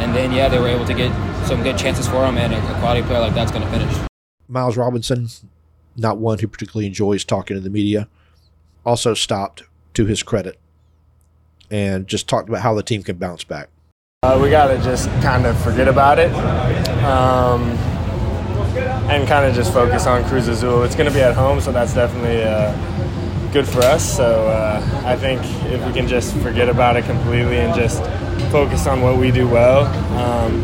And 0.00 0.14
then 0.14 0.32
yeah, 0.32 0.48
they 0.48 0.58
were 0.58 0.68
able 0.68 0.86
to 0.86 0.94
get 0.94 1.12
some 1.46 1.62
good 1.62 1.76
chances 1.76 2.08
for 2.08 2.24
him, 2.24 2.38
and 2.38 2.54
a 2.54 2.78
quality 2.80 3.02
player 3.02 3.20
like 3.20 3.34
that's 3.34 3.52
going 3.52 3.64
to 3.64 3.70
finish. 3.70 3.94
Miles 4.48 4.78
Robinson, 4.78 5.28
not 5.96 6.16
one 6.16 6.38
who 6.38 6.48
particularly 6.48 6.86
enjoys 6.86 7.22
talking 7.22 7.54
to 7.54 7.60
the 7.60 7.70
media, 7.70 8.08
also 8.86 9.12
stopped 9.12 9.64
to 9.92 10.06
his 10.06 10.22
credit 10.22 10.58
and 11.70 12.06
just 12.06 12.28
talked 12.28 12.48
about 12.48 12.62
how 12.62 12.72
the 12.72 12.82
team 12.82 13.02
can 13.02 13.16
bounce 13.16 13.44
back. 13.44 13.68
Uh, 14.24 14.38
we 14.40 14.48
got 14.50 14.68
to 14.68 14.78
just 14.78 15.08
kind 15.20 15.46
of 15.46 15.60
forget 15.64 15.88
about 15.88 16.16
it 16.16 16.32
um, 17.02 17.62
and 19.10 19.26
kind 19.26 19.44
of 19.44 19.52
just 19.52 19.72
focus 19.72 20.06
on 20.06 20.22
Cruz 20.26 20.46
Azul. 20.46 20.84
It's 20.84 20.94
going 20.94 21.08
to 21.08 21.12
be 21.12 21.20
at 21.20 21.34
home, 21.34 21.60
so 21.60 21.72
that's 21.72 21.92
definitely 21.92 22.44
uh, 22.44 22.72
good 23.52 23.66
for 23.66 23.80
us. 23.80 24.16
So 24.16 24.46
uh, 24.46 25.02
I 25.04 25.16
think 25.16 25.40
if 25.72 25.84
we 25.84 25.92
can 25.92 26.06
just 26.06 26.36
forget 26.36 26.68
about 26.68 26.96
it 26.96 27.04
completely 27.04 27.58
and 27.58 27.74
just 27.74 28.00
focus 28.52 28.86
on 28.86 29.02
what 29.02 29.18
we 29.18 29.32
do 29.32 29.48
well 29.48 29.86
um, 30.16 30.62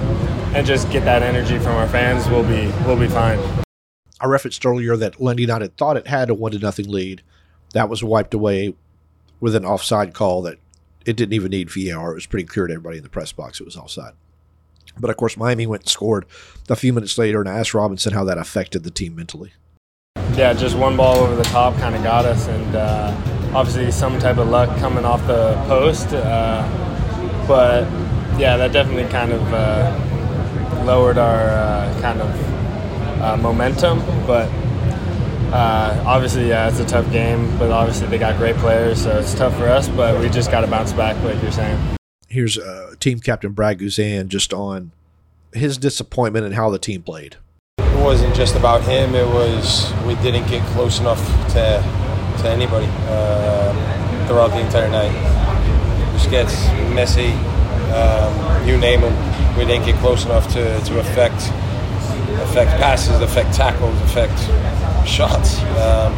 and 0.54 0.64
just 0.64 0.88
get 0.92 1.04
that 1.04 1.24
energy 1.24 1.58
from 1.58 1.74
our 1.74 1.88
fans, 1.88 2.28
we'll 2.28 2.44
be 2.44 2.72
we'll 2.86 2.96
be 2.96 3.08
fine. 3.08 3.40
I 4.20 4.26
referenced 4.26 4.64
earlier 4.64 4.96
that 4.96 5.14
Atlanta 5.14 5.40
United 5.40 5.76
thought 5.76 5.96
it 5.96 6.06
had 6.06 6.30
a 6.30 6.34
one 6.34 6.52
to 6.52 6.60
nothing 6.60 6.88
lead. 6.88 7.22
that 7.72 7.88
was 7.88 8.04
wiped 8.04 8.34
away 8.34 8.76
with 9.40 9.56
an 9.56 9.64
offside 9.64 10.14
call 10.14 10.42
that 10.42 10.58
it 11.08 11.16
didn't 11.16 11.32
even 11.32 11.50
need 11.50 11.70
VAR. 11.70 12.10
It 12.10 12.14
was 12.14 12.26
pretty 12.26 12.46
clear 12.46 12.66
to 12.66 12.74
everybody 12.74 12.98
in 12.98 13.02
the 13.02 13.08
press 13.08 13.32
box 13.32 13.60
it 13.60 13.64
was 13.64 13.76
offside. 13.76 14.12
But 15.00 15.08
of 15.08 15.16
course, 15.16 15.38
Miami 15.38 15.66
went 15.66 15.84
and 15.84 15.88
scored 15.88 16.26
a 16.68 16.76
few 16.76 16.92
minutes 16.92 17.16
later, 17.16 17.40
and 17.40 17.48
I 17.48 17.58
asked 17.58 17.72
Robinson 17.72 18.12
how 18.12 18.24
that 18.24 18.36
affected 18.36 18.84
the 18.84 18.90
team 18.90 19.16
mentally. 19.16 19.52
Yeah, 20.34 20.52
just 20.52 20.76
one 20.76 20.98
ball 20.98 21.16
over 21.16 21.34
the 21.34 21.44
top 21.44 21.76
kind 21.76 21.94
of 21.94 22.02
got 22.02 22.26
us, 22.26 22.46
and 22.48 22.76
uh, 22.76 23.16
obviously 23.54 23.90
some 23.90 24.18
type 24.18 24.36
of 24.36 24.48
luck 24.48 24.68
coming 24.80 25.06
off 25.06 25.26
the 25.26 25.54
post. 25.66 26.12
Uh, 26.12 26.62
but 27.48 27.84
yeah, 28.38 28.58
that 28.58 28.72
definitely 28.72 29.10
kind 29.10 29.32
of 29.32 29.42
uh, 29.54 30.84
lowered 30.84 31.16
our 31.16 31.48
uh, 31.48 32.00
kind 32.02 32.20
of 32.20 33.22
uh, 33.22 33.36
momentum. 33.38 34.00
But 34.26 34.50
uh, 35.52 36.02
obviously, 36.06 36.48
yeah, 36.48 36.68
it's 36.68 36.80
a 36.80 36.84
tough 36.84 37.10
game. 37.10 37.56
But 37.58 37.70
obviously, 37.70 38.06
they 38.08 38.18
got 38.18 38.36
great 38.36 38.56
players, 38.56 39.02
so 39.02 39.18
it's 39.18 39.34
tough 39.34 39.56
for 39.56 39.68
us. 39.68 39.88
But 39.88 40.20
we 40.20 40.28
just 40.28 40.50
got 40.50 40.60
to 40.62 40.66
bounce 40.66 40.92
back, 40.92 41.22
like 41.24 41.40
you're 41.42 41.52
saying. 41.52 41.96
Here's 42.28 42.58
uh, 42.58 42.94
team 43.00 43.20
captain 43.20 43.52
Brad 43.52 43.78
Guzan 43.78 44.28
just 44.28 44.52
on 44.52 44.92
his 45.54 45.78
disappointment 45.78 46.44
and 46.44 46.54
how 46.54 46.70
the 46.70 46.78
team 46.78 47.02
played. 47.02 47.36
It 47.78 48.04
wasn't 48.04 48.34
just 48.34 48.54
about 48.54 48.82
him. 48.82 49.14
It 49.14 49.26
was 49.26 49.92
we 50.06 50.14
didn't 50.16 50.46
get 50.48 50.62
close 50.72 51.00
enough 51.00 51.24
to 51.52 51.82
to 52.42 52.48
anybody 52.48 52.86
uh, 53.08 54.26
throughout 54.26 54.48
the 54.48 54.60
entire 54.60 54.88
night. 54.88 55.12
Busquets, 56.14 56.54
Messi, 56.92 57.32
um, 57.92 58.68
you 58.68 58.76
name 58.76 59.00
them. 59.00 59.56
We 59.56 59.64
didn't 59.64 59.86
get 59.86 59.96
close 59.96 60.24
enough 60.24 60.46
to, 60.52 60.80
to 60.80 61.00
affect 61.00 61.50
affect 62.42 62.70
passes, 62.80 63.20
affect 63.20 63.54
tackles, 63.54 64.00
affect 64.02 64.38
shots. 65.08 65.60
Um, 65.78 66.12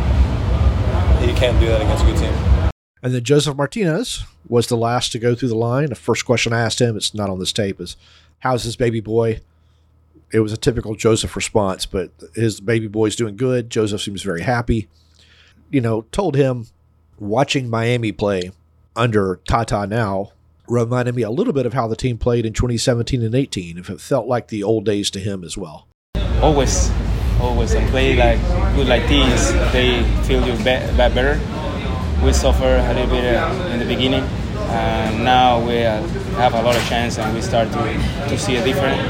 you 1.26 1.34
can't 1.34 1.58
do 1.60 1.66
that 1.66 1.80
against 1.80 2.04
a 2.04 2.06
good 2.06 2.18
team. 2.18 2.70
And 3.02 3.14
then 3.14 3.24
Josef 3.24 3.56
Martinez 3.56 4.24
was 4.48 4.66
the 4.66 4.76
last 4.76 5.12
to 5.12 5.18
go 5.18 5.34
through 5.34 5.48
the 5.48 5.54
line. 5.54 5.88
The 5.88 5.94
first 5.94 6.26
question 6.26 6.52
I 6.52 6.60
asked 6.60 6.80
him, 6.80 6.96
it's 6.96 7.14
not 7.14 7.30
on 7.30 7.38
this 7.38 7.52
tape, 7.52 7.80
is 7.80 7.96
how's 8.40 8.64
his 8.64 8.76
baby 8.76 9.00
boy? 9.00 9.40
It 10.32 10.40
was 10.40 10.52
a 10.52 10.56
typical 10.56 10.94
Josef 10.94 11.34
response, 11.34 11.86
but 11.86 12.10
his 12.34 12.60
baby 12.60 12.86
boy's 12.86 13.16
doing 13.16 13.36
good. 13.36 13.70
Josef 13.70 14.02
seems 14.02 14.22
very 14.22 14.42
happy. 14.42 14.88
You 15.70 15.80
know, 15.80 16.02
told 16.12 16.36
him 16.36 16.66
watching 17.18 17.68
Miami 17.70 18.12
play 18.12 18.50
under 18.96 19.40
Tata 19.48 19.86
now 19.86 20.32
reminded 20.68 21.14
me 21.14 21.22
a 21.22 21.30
little 21.30 21.52
bit 21.52 21.66
of 21.66 21.72
how 21.72 21.88
the 21.88 21.96
team 21.96 22.16
played 22.16 22.46
in 22.46 22.52
2017 22.52 23.22
and 23.22 23.34
18, 23.34 23.78
if 23.78 23.90
it 23.90 24.00
felt 24.00 24.26
like 24.26 24.48
the 24.48 24.62
old 24.62 24.84
days 24.84 25.10
to 25.10 25.20
him 25.20 25.42
as 25.42 25.56
well. 25.56 25.88
Always, 26.40 26.90
always, 27.40 27.72
and 27.74 27.88
play 27.90 28.16
like 28.16 28.40
good 28.74 28.86
like 28.86 29.08
this, 29.08 29.52
they 29.72 30.02
feel 30.24 30.46
you 30.46 30.54
be- 30.58 30.86
better. 30.96 31.40
We 32.24 32.32
suffer 32.32 32.76
a 32.76 32.94
little 32.94 33.10
bit 33.10 33.24
uh, 33.34 33.72
in 33.72 33.78
the 33.78 33.86
beginning, 33.86 34.24
and 34.68 35.24
now 35.24 35.58
we 35.64 35.84
uh, 35.84 36.02
have 36.36 36.54
a 36.54 36.62
lot 36.62 36.76
of 36.76 36.84
chance, 36.86 37.18
and 37.18 37.34
we 37.34 37.40
start 37.40 37.72
to, 37.72 37.82
to 38.28 38.38
see 38.38 38.56
a 38.56 38.64
different. 38.64 39.00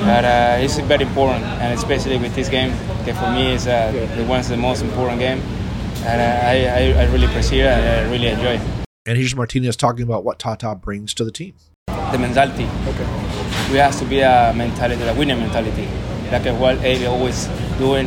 But 0.00 0.24
uh, 0.24 0.62
it's 0.62 0.78
very 0.78 1.02
important, 1.02 1.44
and 1.60 1.72
especially 1.74 2.18
with 2.18 2.34
this 2.34 2.48
game, 2.48 2.70
that 3.04 3.16
for 3.16 3.30
me 3.32 3.52
is 3.52 3.66
uh, 3.66 3.90
the 4.16 4.24
one's 4.24 4.48
the 4.48 4.56
most 4.56 4.82
important 4.82 5.18
game, 5.18 5.40
and 6.04 6.20
uh, 6.20 6.46
I, 6.46 7.00
I, 7.00 7.02
I 7.02 7.12
really 7.12 7.26
appreciate 7.26 7.60
it, 7.60 7.66
and 7.66 8.06
I 8.06 8.12
really 8.12 8.28
enjoy. 8.28 8.60
And 9.06 9.18
here's 9.18 9.34
Martinez 9.34 9.76
talking 9.76 10.02
about 10.02 10.24
what 10.24 10.38
Tata 10.38 10.74
brings 10.74 11.14
to 11.14 11.24
the 11.24 11.32
team. 11.32 11.54
The 11.88 12.18
mentality. 12.18 12.64
Okay. 12.88 13.06
We 13.72 13.78
have 13.78 13.98
to 13.98 14.04
be 14.04 14.20
a 14.20 14.52
mentality, 14.54 15.02
a 15.02 15.14
winning 15.14 15.38
mentality, 15.38 15.88
like 16.34 16.60
what 16.60 16.78
Eddie 16.78 17.06
always 17.06 17.46
doing, 17.78 18.06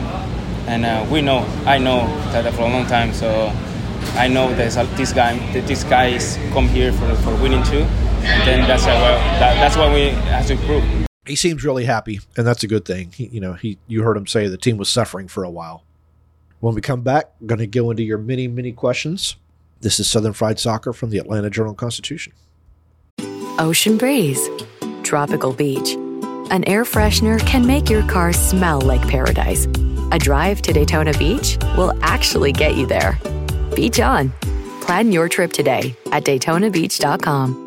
and 0.67 0.85
uh, 0.85 1.05
we 1.09 1.21
know, 1.21 1.39
I 1.65 1.77
know 1.77 2.01
Tata 2.31 2.51
for 2.51 2.63
a 2.63 2.69
long 2.69 2.85
time, 2.85 3.13
so 3.13 3.51
I 4.15 4.27
know 4.27 4.53
there's 4.53 4.75
a, 4.75 4.83
this 4.95 5.13
guy, 5.13 5.37
that 5.53 5.65
this 5.65 5.83
guys 5.85 6.37
come 6.51 6.67
here 6.67 6.91
for, 6.91 7.15
for 7.15 7.35
winning 7.41 7.63
too, 7.63 7.83
and 8.23 8.47
then 8.47 8.67
that's 8.67 8.83
how, 8.83 8.91
that, 8.91 9.55
that's 9.55 9.77
why 9.77 9.93
we 9.93 10.09
have 10.09 10.45
to 10.47 10.53
improve. 10.53 11.07
He 11.25 11.35
seems 11.35 11.63
really 11.63 11.85
happy, 11.85 12.19
and 12.35 12.45
that's 12.45 12.63
a 12.63 12.67
good 12.67 12.85
thing. 12.85 13.11
He, 13.13 13.27
you 13.27 13.39
know, 13.39 13.53
he 13.53 13.77
you 13.87 14.03
heard 14.03 14.17
him 14.17 14.27
say 14.27 14.47
the 14.47 14.57
team 14.57 14.77
was 14.77 14.89
suffering 14.89 15.27
for 15.27 15.43
a 15.43 15.49
while. 15.49 15.83
When 16.59 16.73
we 16.73 16.81
come 16.81 17.01
back, 17.01 17.31
I'm 17.39 17.47
going 17.47 17.59
to 17.59 17.67
go 17.67 17.91
into 17.91 18.03
your 18.03 18.17
many, 18.17 18.47
many 18.47 18.71
questions. 18.71 19.35
This 19.81 19.99
is 19.99 20.09
Southern 20.09 20.33
Fried 20.33 20.59
Soccer 20.59 20.91
from 20.91 21.11
the 21.11 21.17
Atlanta 21.17 21.49
Journal 21.49 21.73
Constitution. 21.73 22.33
Ocean 23.59 23.97
breeze, 23.97 24.49
tropical 25.03 25.53
beach. 25.53 25.95
An 26.49 26.63
air 26.65 26.85
freshener 26.85 27.39
can 27.45 27.67
make 27.67 27.89
your 27.89 28.03
car 28.07 28.31
smell 28.31 28.79
like 28.79 29.05
paradise. 29.07 29.65
A 30.11 30.17
drive 30.17 30.61
to 30.63 30.73
Daytona 30.73 31.13
Beach 31.17 31.57
will 31.75 31.93
actually 32.01 32.53
get 32.53 32.75
you 32.75 32.85
there. 32.85 33.19
Beach 33.75 33.99
on. 33.99 34.31
Plan 34.81 35.11
your 35.11 35.27
trip 35.27 35.51
today 35.51 35.95
at 36.11 36.23
DaytonaBeach.com. 36.23 37.66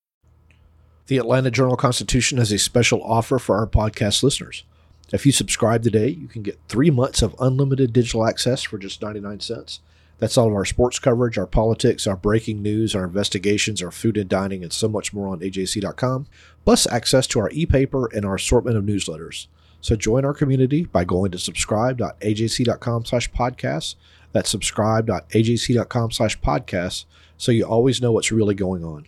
The 1.11 1.17
Atlanta 1.17 1.51
Journal 1.51 1.75
Constitution 1.75 2.37
has 2.37 2.53
a 2.53 2.57
special 2.57 3.03
offer 3.03 3.37
for 3.37 3.57
our 3.57 3.67
podcast 3.67 4.23
listeners. 4.23 4.63
If 5.11 5.25
you 5.25 5.33
subscribe 5.33 5.83
today, 5.83 6.07
you 6.07 6.29
can 6.29 6.41
get 6.41 6.57
three 6.69 6.89
months 6.89 7.21
of 7.21 7.35
unlimited 7.37 7.91
digital 7.91 8.25
access 8.25 8.63
for 8.63 8.77
just 8.77 9.01
99 9.01 9.41
cents. 9.41 9.81
That's 10.19 10.37
all 10.37 10.47
of 10.47 10.53
our 10.53 10.63
sports 10.63 10.99
coverage, 10.99 11.37
our 11.37 11.45
politics, 11.45 12.07
our 12.07 12.15
breaking 12.15 12.61
news, 12.61 12.95
our 12.95 13.03
investigations, 13.03 13.81
our 13.81 13.91
food 13.91 14.15
and 14.15 14.29
dining, 14.29 14.63
and 14.63 14.71
so 14.71 14.87
much 14.87 15.11
more 15.11 15.27
on 15.27 15.41
AJC.com, 15.41 16.27
plus 16.63 16.87
access 16.87 17.27
to 17.27 17.41
our 17.41 17.49
e 17.51 17.65
paper 17.65 18.09
and 18.15 18.23
our 18.23 18.35
assortment 18.35 18.77
of 18.77 18.85
newsletters. 18.85 19.47
So 19.81 19.97
join 19.97 20.23
our 20.23 20.33
community 20.33 20.85
by 20.85 21.03
going 21.03 21.31
to 21.31 21.39
subscribe.ajc.com 21.39 23.03
slash 23.03 23.29
podcasts. 23.33 23.95
That's 24.31 24.49
subscribe.ajc.com 24.49 26.11
slash 26.11 26.39
podcasts 26.39 27.03
so 27.37 27.51
you 27.51 27.65
always 27.65 28.01
know 28.01 28.13
what's 28.13 28.31
really 28.31 28.55
going 28.55 28.85
on. 28.85 29.07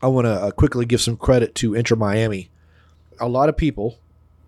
I 0.00 0.06
want 0.08 0.26
to 0.26 0.32
uh, 0.32 0.50
quickly 0.52 0.86
give 0.86 1.00
some 1.00 1.16
credit 1.16 1.54
to 1.56 1.74
Inter 1.74 1.96
Miami. 1.96 2.50
A 3.18 3.28
lot 3.28 3.48
of 3.48 3.56
people 3.56 3.98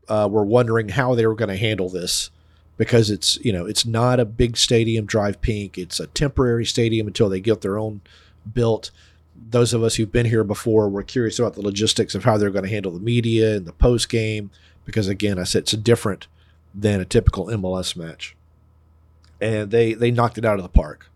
uh, 0.09 0.29
were 0.31 0.45
wondering 0.45 0.91
how 0.91 1.15
they 1.15 1.27
were 1.27 1.35
going 1.35 1.49
to 1.49 1.57
handle 1.57 1.89
this 1.89 2.31
because 2.77 3.11
it's 3.11 3.37
you 3.45 3.53
know 3.53 3.67
it's 3.67 3.85
not 3.85 4.21
a 4.21 4.25
big 4.25 4.57
stadium 4.57 5.07
DRV 5.07 5.39
PNK. 5.39 5.79
It's 5.79 6.01
a 6.01 6.07
temporary 6.09 6.65
stadium 6.65 7.07
until 7.07 7.29
they 7.29 7.41
get 7.41 7.61
their 7.61 7.79
own 7.79 8.01
built. 8.53 8.91
Those 9.51 9.73
of 9.73 9.83
us 9.83 9.97
who've 9.97 10.13
been 10.13 10.27
here 10.27 10.45
before 10.45 10.89
were 10.89 11.03
curious 11.03 11.39
about 11.39 11.55
the 11.55 11.63
logistics 11.63 12.15
of 12.15 12.25
how 12.25 12.37
they're 12.37 12.51
going 12.51 12.65
to 12.65 12.71
handle 12.71 12.93
the 12.93 13.01
media 13.01 13.57
and 13.57 13.67
the 13.67 13.73
post 13.73 14.09
game 14.09 14.51
because 14.85 15.09
again, 15.09 15.39
I 15.39 15.45
said 15.45 15.63
it's 15.63 15.73
different 15.73 16.27
than 16.75 17.01
a 17.01 17.05
typical 17.05 17.47
MLS 17.47 17.97
match, 17.97 18.37
and 19.41 19.71
they 19.71 19.95
they 19.95 20.11
knocked 20.11 20.39
it 20.39 20.45
out 20.45 20.59
of 20.59 20.63
the 20.63 20.69
park. 20.69 21.10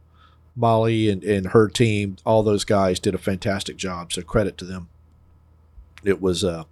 Molly 0.57 1.11
and, 1.11 1.25
and 1.25 1.49
her 1.49 1.69
team, 1.69 2.17
all 2.25 2.43
those 2.43 2.65
guys 2.65 3.01
did 3.01 3.15
a 3.15 3.19
fantastic 3.19 3.77
job. 3.77 4.13
So 4.13 4.23
credit 4.23 4.57
to 4.59 4.65
them. 4.65 4.89
It 6.05 6.21
was 6.21 6.45
uh, 6.45 6.65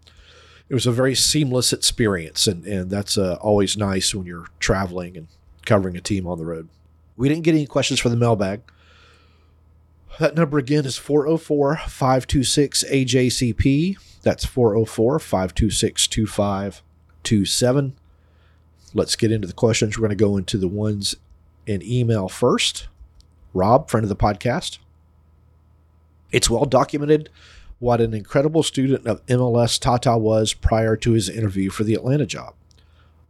it 0.69 0.75
was 0.75 0.87
a 0.87 0.93
very 0.93 1.15
seamless 1.15 1.73
experience, 1.73 2.47
and 2.47 2.65
and 2.67 2.91
that's 2.91 3.19
uh, 3.19 3.39
always 3.41 3.77
nice 3.77 4.15
when 4.15 4.27
you're 4.27 4.47
traveling 4.61 5.17
and 5.17 5.29
covering 5.65 5.97
a 5.97 6.01
team 6.01 6.27
on 6.27 6.39
the 6.39 6.45
road. 6.45 6.69
We 7.17 7.29
didn't 7.29 7.45
get 7.45 7.55
any 7.55 7.67
questions 7.67 8.01
for 8.01 8.09
the 8.09 8.17
mailbag. 8.17 8.63
That 10.19 10.35
number 10.35 10.59
again 10.59 10.85
is 10.85 10.99
404 10.99 11.77
526 11.89 12.85
AJCP. 12.85 13.97
That's 14.23 14.45
404 14.45 15.19
526 15.19 16.07
2527. 16.07 17.97
Let's 18.95 19.17
get 19.17 19.33
into 19.33 19.49
the 19.49 19.55
questions. 19.55 19.97
We're 19.97 20.09
going 20.09 20.19
to 20.19 20.25
go 20.25 20.37
into 20.37 20.59
the 20.59 20.69
ones 20.69 21.17
in 21.67 21.83
email 21.83 22.29
first. 22.29 22.89
Rob, 23.55 23.91
friend 23.91 24.05
of 24.05 24.09
the 24.09 24.17
podcast. 24.17 24.79
It's 26.31 26.49
well 26.49 26.65
documented 26.65 27.29
what 27.79 28.01
an 28.01 28.15
incredible 28.15 28.63
student 28.63 29.07
of 29.07 29.25
MLS 29.27 29.79
Tata 29.79 30.17
was 30.17 30.55
prior 30.55 30.97
to 30.97 31.13
his 31.13 31.29
interview 31.29 31.69
for 31.69 31.85
the 31.85 31.95
Atlanta 31.95 32.27
job. 32.27 32.55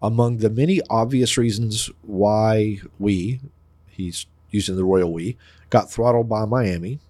Among 0.00 0.38
the 0.38 0.50
many 0.50 0.80
obvious 0.90 1.38
reasons 1.38 1.90
why 2.02 2.80
we, 2.98 3.40
he's 3.88 4.26
using 4.50 4.76
the 4.76 4.84
royal 4.84 5.12
we, 5.12 5.36
got 5.70 5.90
throttled 5.90 6.28
by 6.28 6.44
Miami, 6.44 7.00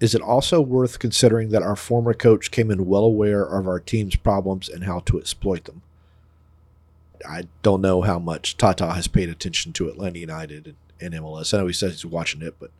is 0.00 0.16
it 0.16 0.20
also 0.20 0.60
worth 0.60 0.98
considering 0.98 1.50
that 1.50 1.62
our 1.62 1.76
former 1.76 2.12
coach 2.12 2.50
came 2.50 2.72
in 2.72 2.86
well 2.86 3.04
aware 3.04 3.44
of 3.44 3.68
our 3.68 3.78
team's 3.78 4.16
problems 4.16 4.68
and 4.68 4.82
how 4.82 4.98
to 5.00 5.20
exploit 5.20 5.64
them? 5.64 5.82
I 7.26 7.44
don't 7.62 7.80
know 7.80 8.02
how 8.02 8.18
much 8.18 8.56
Tata 8.56 8.94
has 8.94 9.06
paid 9.06 9.28
attention 9.28 9.72
to 9.74 9.88
Atlanta 9.88 10.18
United 10.18 10.74
in 11.02 11.12
MLS. 11.12 11.52
I 11.52 11.58
know 11.58 11.66
he 11.66 11.72
says 11.72 11.92
he's 11.92 12.06
watching 12.06 12.42
it, 12.42 12.54
but 12.58 12.70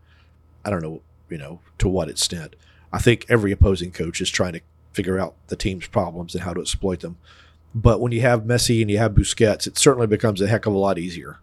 I 0.64 0.70
don't 0.70 0.82
know, 0.82 1.02
you 1.28 1.38
know, 1.38 1.60
to 1.78 1.88
what 1.88 2.08
extent. 2.08 2.56
I 2.92 2.98
think 2.98 3.26
every 3.28 3.52
opposing 3.52 3.90
coach 3.90 4.20
is 4.20 4.30
trying 4.30 4.52
to 4.54 4.60
figure 4.92 5.18
out 5.18 5.34
the 5.48 5.56
team's 5.56 5.86
problems 5.86 6.34
and 6.34 6.44
how 6.44 6.54
to 6.54 6.60
exploit 6.60 7.00
them. 7.00 7.16
But 7.74 8.00
when 8.00 8.12
you 8.12 8.20
have 8.20 8.42
Messi 8.42 8.82
and 8.82 8.90
you 8.90 8.98
have 8.98 9.12
Busquets, 9.12 9.66
it 9.66 9.78
certainly 9.78 10.06
becomes 10.06 10.40
a 10.40 10.46
heck 10.46 10.66
of 10.66 10.74
a 10.74 10.78
lot 10.78 10.98
easier. 10.98 11.38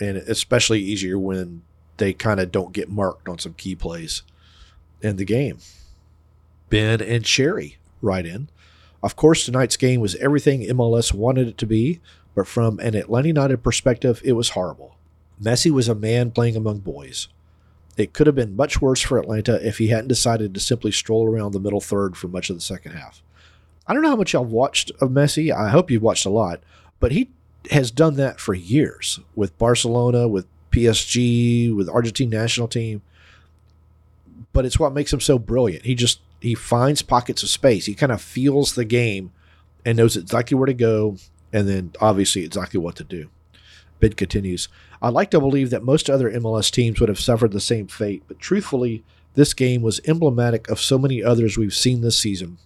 And 0.00 0.18
especially 0.18 0.80
easier 0.80 1.18
when 1.18 1.62
they 1.96 2.12
kind 2.12 2.40
of 2.40 2.52
don't 2.52 2.72
get 2.72 2.90
marked 2.90 3.28
on 3.28 3.38
some 3.38 3.54
key 3.54 3.74
plays 3.74 4.22
in 5.00 5.16
the 5.16 5.24
game. 5.24 5.58
Ben 6.68 7.00
and 7.00 7.26
Sherry 7.26 7.78
write 8.02 8.26
in. 8.26 8.48
Of 9.02 9.16
course, 9.16 9.44
tonight's 9.44 9.76
game 9.76 10.00
was 10.00 10.16
everything 10.16 10.62
MLS 10.62 11.14
wanted 11.14 11.48
it 11.48 11.58
to 11.58 11.66
be, 11.66 12.00
but 12.34 12.48
from 12.48 12.78
an 12.80 12.94
Atlanta 12.94 13.28
United 13.28 13.62
perspective, 13.62 14.20
it 14.24 14.32
was 14.32 14.50
horrible. 14.50 14.93
Messi 15.44 15.70
was 15.70 15.88
a 15.88 15.94
man 15.94 16.30
playing 16.30 16.56
among 16.56 16.78
boys. 16.78 17.28
It 17.96 18.12
could 18.12 18.26
have 18.26 18.34
been 18.34 18.56
much 18.56 18.80
worse 18.80 19.00
for 19.00 19.18
Atlanta 19.18 19.64
if 19.66 19.78
he 19.78 19.88
hadn't 19.88 20.08
decided 20.08 20.54
to 20.54 20.60
simply 20.60 20.90
stroll 20.90 21.28
around 21.28 21.52
the 21.52 21.60
middle 21.60 21.80
third 21.80 22.16
for 22.16 22.28
much 22.28 22.50
of 22.50 22.56
the 22.56 22.62
second 22.62 22.92
half. 22.92 23.22
I 23.86 23.92
don't 23.92 24.02
know 24.02 24.08
how 24.08 24.16
much 24.16 24.32
y'all 24.32 24.44
watched 24.44 24.90
of 25.00 25.10
Messi. 25.10 25.54
I 25.54 25.68
hope 25.68 25.90
you've 25.90 26.02
watched 26.02 26.26
a 26.26 26.30
lot, 26.30 26.60
but 26.98 27.12
he 27.12 27.30
has 27.70 27.90
done 27.90 28.16
that 28.16 28.40
for 28.40 28.54
years 28.54 29.20
with 29.34 29.56
Barcelona, 29.58 30.26
with 30.26 30.46
PSG, 30.70 31.74
with 31.74 31.88
Argentine 31.88 32.30
national 32.30 32.66
team. 32.66 33.02
But 34.52 34.64
it's 34.64 34.78
what 34.78 34.94
makes 34.94 35.12
him 35.12 35.20
so 35.20 35.38
brilliant. 35.38 35.84
He 35.84 35.94
just 35.94 36.20
he 36.40 36.54
finds 36.54 37.02
pockets 37.02 37.42
of 37.42 37.48
space. 37.48 37.86
He 37.86 37.94
kind 37.94 38.12
of 38.12 38.20
feels 38.20 38.74
the 38.74 38.84
game 38.84 39.32
and 39.84 39.98
knows 39.98 40.16
exactly 40.16 40.56
where 40.56 40.66
to 40.66 40.74
go, 40.74 41.16
and 41.52 41.68
then 41.68 41.92
obviously 42.00 42.44
exactly 42.44 42.80
what 42.80 42.96
to 42.96 43.04
do. 43.04 43.28
Bid 44.04 44.18
continues. 44.18 44.68
I'd 45.00 45.14
like 45.14 45.30
to 45.30 45.40
believe 45.40 45.70
that 45.70 45.82
most 45.82 46.10
other 46.10 46.30
MLS 46.32 46.70
teams 46.70 47.00
would 47.00 47.08
have 47.08 47.18
suffered 47.18 47.52
the 47.52 47.58
same 47.58 47.86
fate, 47.86 48.22
but 48.28 48.38
truthfully, 48.38 49.02
this 49.32 49.54
game 49.54 49.80
was 49.80 49.98
emblematic 50.04 50.68
of 50.68 50.78
so 50.78 50.98
many 50.98 51.24
others 51.24 51.56
we've 51.56 51.72
seen 51.72 52.02
this 52.02 52.18
season, 52.18 52.58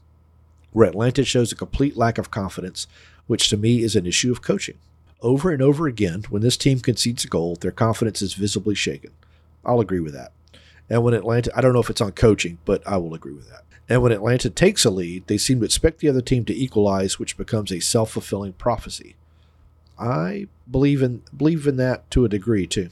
where 0.73 0.89
Atlanta 0.89 1.25
shows 1.25 1.53
a 1.53 1.55
complete 1.55 1.97
lack 1.97 2.19
of 2.19 2.33
confidence, 2.33 2.89
which 3.29 3.49
to 3.51 3.57
me 3.57 3.85
is 3.85 3.95
an 3.95 4.05
issue 4.05 4.33
of 4.33 4.43
coaching. 4.43 4.79
Over 5.21 5.53
and 5.53 5.63
over 5.63 5.87
again, 5.87 6.25
when 6.29 6.43
this 6.43 6.57
team 6.57 6.81
concedes 6.81 7.25
a 7.25 7.29
goal, 7.29 7.55
their 7.55 7.71
confidence 7.71 8.21
is 8.21 8.35
visibly 8.35 8.75
shaken. 8.75 9.13
I'll 9.65 9.79
agree 9.79 10.01
with 10.01 10.15
that. 10.15 10.33
And 10.91 11.05
when 11.05 11.15
Atlanta, 11.15 11.53
I 11.57 11.61
don't 11.61 11.73
know 11.73 11.79
if 11.79 11.89
it's 11.89 12.01
on 12.01 12.11
coaching, 12.11 12.59
but 12.65 12.85
I 12.85 12.97
will 12.97 13.15
agree 13.15 13.35
with 13.35 13.49
that. 13.49 13.63
And 13.89 14.03
when 14.03 14.11
Atlanta 14.11 14.51
takes 14.51 14.85
a 14.85 14.91
lead, 14.91 15.29
they 15.29 15.39
seem 15.39 15.61
to 15.61 15.67
expect 15.67 16.01
the 16.01 16.09
other 16.09 16.21
team 16.21 16.45
to 16.47 16.53
equalize, 16.53 17.21
which 17.21 17.37
becomes 17.37 17.71
a 17.71 17.79
self 17.79 18.11
fulfilling 18.11 18.55
prophecy. 18.55 19.15
I 19.99 20.47
believe 20.71 21.03
in 21.03 21.23
believe 21.37 21.67
in 21.67 21.77
that 21.77 22.11
to 22.13 22.25
a 22.25 22.29
degree 22.29 22.67
too. 22.67 22.91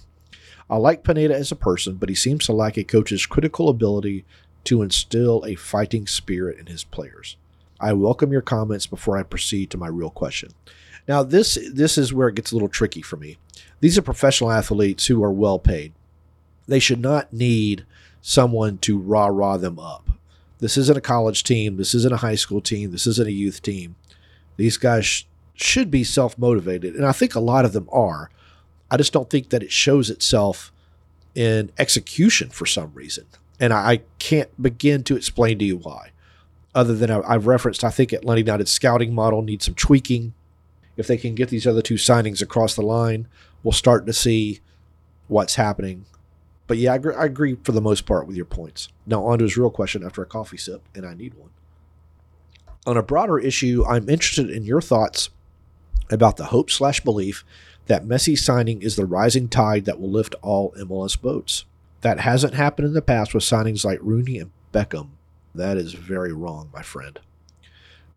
I 0.68 0.76
like 0.76 1.04
Pineda 1.04 1.34
as 1.34 1.52
a 1.52 1.56
person, 1.56 1.94
but 1.94 2.08
he 2.08 2.14
seems 2.14 2.44
to 2.46 2.52
lack 2.52 2.76
a 2.76 2.84
coach's 2.84 3.26
critical 3.26 3.68
ability 3.68 4.24
to 4.64 4.82
instill 4.82 5.44
a 5.44 5.54
fighting 5.54 6.06
spirit 6.08 6.58
in 6.58 6.66
his 6.66 6.82
players. 6.82 7.36
I 7.78 7.92
welcome 7.92 8.32
your 8.32 8.42
comments 8.42 8.86
before 8.86 9.16
I 9.16 9.22
proceed 9.22 9.70
to 9.70 9.78
my 9.78 9.86
real 9.86 10.10
question. 10.10 10.50
Now, 11.06 11.22
this 11.22 11.56
this 11.72 11.96
is 11.96 12.12
where 12.12 12.28
it 12.28 12.34
gets 12.34 12.50
a 12.50 12.54
little 12.54 12.68
tricky 12.68 13.02
for 13.02 13.16
me. 13.16 13.38
These 13.80 13.96
are 13.96 14.02
professional 14.02 14.50
athletes 14.50 15.06
who 15.06 15.22
are 15.22 15.32
well 15.32 15.58
paid. 15.58 15.92
They 16.66 16.80
should 16.80 17.00
not 17.00 17.32
need 17.32 17.86
someone 18.20 18.78
to 18.78 18.98
rah 18.98 19.26
rah 19.26 19.56
them 19.56 19.78
up. 19.78 20.10
This 20.58 20.76
isn't 20.76 20.98
a 20.98 21.02
college 21.02 21.44
team. 21.44 21.76
This 21.76 21.94
isn't 21.94 22.14
a 22.14 22.18
high 22.18 22.34
school 22.34 22.60
team. 22.60 22.90
This 22.90 23.06
isn't 23.06 23.28
a 23.28 23.32
youth 23.32 23.62
team. 23.62 23.94
These 24.56 24.78
guys 24.78 25.26
should 25.56 25.90
be 25.90 26.04
self 26.04 26.38
motivated, 26.38 26.94
and 26.94 27.06
I 27.06 27.12
think 27.12 27.34
a 27.34 27.40
lot 27.40 27.64
of 27.64 27.72
them 27.72 27.88
are. 27.92 28.30
I 28.90 28.96
just 28.96 29.12
don't 29.12 29.28
think 29.28 29.50
that 29.50 29.62
it 29.62 29.72
shows 29.72 30.10
itself 30.10 30.72
in 31.34 31.72
execution 31.78 32.50
for 32.50 32.66
some 32.66 32.92
reason, 32.94 33.26
and 33.58 33.72
I, 33.72 33.90
I 33.90 34.00
can't 34.18 34.50
begin 34.62 35.02
to 35.04 35.16
explain 35.16 35.58
to 35.58 35.64
you 35.64 35.78
why. 35.78 36.10
Other 36.74 36.94
than 36.94 37.10
I, 37.10 37.20
I've 37.26 37.46
referenced, 37.46 37.84
I 37.84 37.90
think 37.90 38.12
Atlanta 38.12 38.40
United's 38.40 38.70
scouting 38.70 39.14
model 39.14 39.42
needs 39.42 39.64
some 39.64 39.74
tweaking. 39.74 40.34
If 40.96 41.06
they 41.06 41.16
can 41.16 41.34
get 41.34 41.48
these 41.48 41.66
other 41.66 41.82
two 41.82 41.94
signings 41.94 42.40
across 42.40 42.74
the 42.74 42.82
line, 42.82 43.28
we'll 43.62 43.72
start 43.72 44.06
to 44.06 44.12
see 44.12 44.60
what's 45.28 45.56
happening. 45.56 46.06
But 46.66 46.78
yeah, 46.78 46.92
I 46.92 46.96
agree, 46.96 47.14
I 47.14 47.24
agree 47.24 47.56
for 47.62 47.72
the 47.72 47.80
most 47.80 48.06
part 48.06 48.26
with 48.26 48.36
your 48.36 48.46
points. 48.46 48.88
Now, 49.06 49.24
on 49.24 49.38
to 49.38 49.44
his 49.44 49.56
real 49.56 49.70
question 49.70 50.04
after 50.04 50.22
a 50.22 50.26
coffee 50.26 50.56
sip, 50.56 50.82
and 50.94 51.06
I 51.06 51.14
need 51.14 51.34
one. 51.34 51.50
On 52.86 52.96
a 52.96 53.02
broader 53.02 53.38
issue, 53.38 53.84
I'm 53.86 54.08
interested 54.08 54.50
in 54.50 54.64
your 54.64 54.80
thoughts 54.80 55.30
about 56.10 56.36
the 56.36 56.46
hope 56.46 56.70
slash 56.70 57.00
belief 57.00 57.44
that 57.86 58.06
Messi 58.06 58.36
signing 58.36 58.82
is 58.82 58.96
the 58.96 59.06
rising 59.06 59.48
tide 59.48 59.84
that 59.84 60.00
will 60.00 60.10
lift 60.10 60.34
all 60.42 60.74
MLS 60.78 61.20
boats. 61.20 61.64
That 62.00 62.20
hasn't 62.20 62.54
happened 62.54 62.88
in 62.88 62.94
the 62.94 63.02
past 63.02 63.34
with 63.34 63.44
signings 63.44 63.84
like 63.84 63.98
Rooney 64.02 64.38
and 64.38 64.50
Beckham. 64.72 65.08
That 65.54 65.76
is 65.76 65.94
very 65.94 66.32
wrong, 66.32 66.70
my 66.72 66.82
friend. 66.82 67.18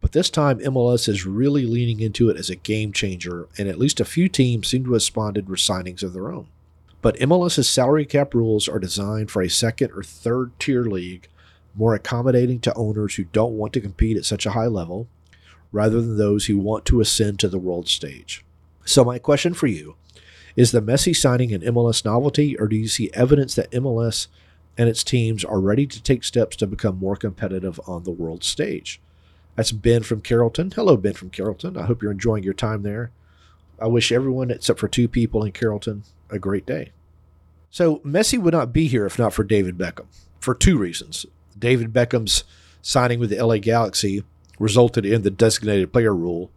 But 0.01 0.13
this 0.13 0.29
time, 0.29 0.59
MLS 0.59 1.09
is 1.09 1.25
really 1.25 1.65
leaning 1.65 1.99
into 1.99 2.29
it 2.29 2.37
as 2.37 2.49
a 2.49 2.55
game 2.55 2.93
changer, 2.93 3.47
and 3.57 3.67
at 3.67 3.79
least 3.79 3.99
a 3.99 4.05
few 4.05 4.29
teams 4.29 4.67
seem 4.67 4.83
to 4.83 4.89
have 4.89 4.93
responded 4.93 5.49
with 5.49 5.59
signings 5.59 6.03
of 6.03 6.13
their 6.13 6.31
own. 6.31 6.47
But 7.01 7.17
MLS's 7.17 7.69
salary 7.69 8.05
cap 8.05 8.33
rules 8.33 8.67
are 8.67 8.79
designed 8.79 9.31
for 9.31 9.41
a 9.41 9.49
second 9.49 9.91
or 9.91 10.03
third 10.03 10.57
tier 10.59 10.83
league, 10.83 11.27
more 11.75 11.95
accommodating 11.95 12.59
to 12.61 12.73
owners 12.75 13.15
who 13.15 13.25
don't 13.25 13.57
want 13.57 13.73
to 13.73 13.81
compete 13.81 14.17
at 14.17 14.25
such 14.25 14.45
a 14.45 14.51
high 14.51 14.67
level, 14.67 15.07
rather 15.71 16.01
than 16.01 16.17
those 16.17 16.45
who 16.45 16.57
want 16.57 16.85
to 16.85 17.01
ascend 17.01 17.39
to 17.39 17.47
the 17.47 17.59
world 17.59 17.87
stage. 17.87 18.43
So, 18.85 19.03
my 19.03 19.19
question 19.19 19.53
for 19.53 19.67
you 19.67 19.95
is 20.55 20.71
the 20.71 20.81
Messi 20.81 21.15
signing 21.15 21.53
an 21.53 21.61
MLS 21.61 22.03
novelty, 22.03 22.57
or 22.57 22.67
do 22.67 22.75
you 22.75 22.87
see 22.87 23.11
evidence 23.13 23.55
that 23.55 23.71
MLS 23.71 24.27
and 24.77 24.89
its 24.89 25.03
teams 25.03 25.45
are 25.45 25.59
ready 25.59 25.85
to 25.85 26.01
take 26.01 26.23
steps 26.23 26.55
to 26.57 26.67
become 26.67 26.97
more 26.97 27.15
competitive 27.15 27.79
on 27.85 28.03
the 28.03 28.11
world 28.11 28.43
stage? 28.43 28.99
That's 29.55 29.71
Ben 29.71 30.03
from 30.03 30.21
Carrollton. 30.21 30.71
Hello, 30.71 30.97
Ben 30.97 31.13
from 31.13 31.29
Carrollton. 31.29 31.77
I 31.77 31.85
hope 31.85 32.01
you're 32.01 32.11
enjoying 32.11 32.43
your 32.43 32.53
time 32.53 32.83
there. 32.83 33.11
I 33.79 33.87
wish 33.87 34.11
everyone, 34.11 34.51
except 34.51 34.79
for 34.79 34.87
two 34.87 35.07
people 35.07 35.43
in 35.43 35.51
Carrollton, 35.51 36.03
a 36.29 36.39
great 36.39 36.65
day. 36.65 36.91
So, 37.69 37.97
Messi 37.97 38.39
would 38.39 38.53
not 38.53 38.73
be 38.73 38.87
here 38.87 39.05
if 39.05 39.19
not 39.19 39.33
for 39.33 39.43
David 39.43 39.77
Beckham 39.77 40.07
for 40.39 40.55
two 40.55 40.77
reasons. 40.77 41.25
David 41.57 41.93
Beckham's 41.93 42.43
signing 42.81 43.19
with 43.19 43.29
the 43.29 43.45
LA 43.45 43.57
Galaxy 43.57 44.23
resulted 44.59 45.05
in 45.05 45.23
the 45.23 45.31
designated 45.31 45.91
player 45.91 46.13
rule, 46.13 46.51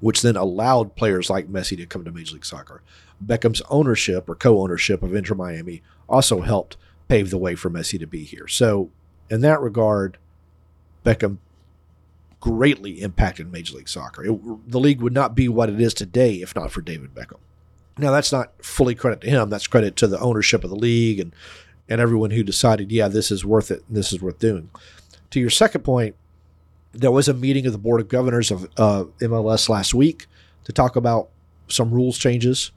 which 0.00 0.22
then 0.22 0.36
allowed 0.36 0.96
players 0.96 1.28
like 1.28 1.48
Messi 1.48 1.76
to 1.76 1.86
come 1.86 2.04
to 2.04 2.12
Major 2.12 2.34
League 2.34 2.44
Soccer. 2.44 2.82
Beckham's 3.24 3.62
ownership 3.68 4.28
or 4.28 4.34
co 4.34 4.62
ownership 4.62 5.02
of 5.02 5.14
Inter 5.14 5.34
Miami 5.34 5.82
also 6.08 6.40
helped 6.40 6.76
pave 7.08 7.30
the 7.30 7.38
way 7.38 7.54
for 7.54 7.68
Messi 7.68 7.98
to 7.98 8.06
be 8.06 8.24
here. 8.24 8.46
So, 8.46 8.90
in 9.28 9.40
that 9.40 9.60
regard, 9.60 10.18
Beckham 11.04 11.38
greatly 12.40 13.02
impacted 13.02 13.50
Major 13.50 13.76
League 13.76 13.88
Soccer. 13.88 14.24
It, 14.24 14.70
the 14.70 14.80
league 14.80 15.02
would 15.02 15.12
not 15.12 15.34
be 15.34 15.48
what 15.48 15.68
it 15.68 15.80
is 15.80 15.94
today 15.94 16.36
if 16.36 16.54
not 16.54 16.70
for 16.70 16.80
David 16.80 17.14
Beckham. 17.14 17.38
Now, 17.98 18.12
that's 18.12 18.30
not 18.30 18.52
fully 18.64 18.94
credit 18.94 19.20
to 19.22 19.30
him. 19.30 19.50
That's 19.50 19.66
credit 19.66 19.96
to 19.96 20.06
the 20.06 20.20
ownership 20.20 20.62
of 20.62 20.70
the 20.70 20.76
league 20.76 21.18
and, 21.18 21.34
and 21.88 22.00
everyone 22.00 22.30
who 22.30 22.44
decided, 22.44 22.92
yeah, 22.92 23.08
this 23.08 23.32
is 23.32 23.44
worth 23.44 23.72
it. 23.72 23.82
And 23.88 23.96
this 23.96 24.12
is 24.12 24.22
worth 24.22 24.38
doing. 24.38 24.70
To 25.30 25.40
your 25.40 25.50
second 25.50 25.82
point, 25.82 26.14
there 26.98 27.12
was 27.12 27.28
a 27.28 27.34
meeting 27.34 27.64
of 27.66 27.72
the 27.72 27.78
Board 27.78 28.00
of 28.00 28.08
Governors 28.08 28.50
of 28.50 28.64
uh, 28.76 29.04
MLS 29.20 29.68
last 29.68 29.94
week 29.94 30.26
to 30.64 30.72
talk 30.72 30.96
about 30.96 31.28
some 31.68 31.92
rules 31.92 32.18
changes. 32.18 32.72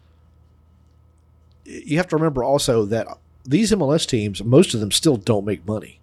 You 1.66 1.98
have 1.98 2.08
to 2.10 2.16
remember 2.16 2.44
also 2.44 2.86
that 2.86 3.08
these 3.44 3.72
MLS 3.72 4.08
teams, 4.08 4.44
most 4.44 4.74
of 4.74 4.80
them 4.80 4.92
still 4.92 5.18
don't 5.18 5.46
make 5.46 5.68
money. 5.68 6.00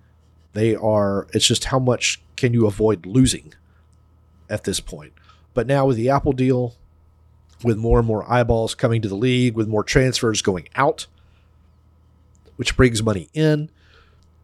They 0.52 0.74
are, 0.74 1.28
it's 1.32 1.46
just 1.46 1.66
how 1.66 1.78
much 1.78 2.20
can 2.36 2.52
you 2.52 2.66
avoid 2.66 3.06
losing 3.06 3.54
at 4.50 4.64
this 4.64 4.80
point. 4.80 5.12
But 5.54 5.66
now 5.68 5.86
with 5.86 5.96
the 5.96 6.10
Apple 6.10 6.32
deal, 6.32 6.74
with 7.62 7.76
more 7.76 7.98
and 7.98 8.06
more 8.06 8.30
eyeballs 8.30 8.74
coming 8.74 9.00
to 9.02 9.08
the 9.08 9.16
league, 9.16 9.54
with 9.54 9.68
more 9.68 9.84
transfers 9.84 10.42
going 10.42 10.68
out, 10.74 11.06
which 12.56 12.76
brings 12.76 13.02
money 13.02 13.28
in, 13.32 13.70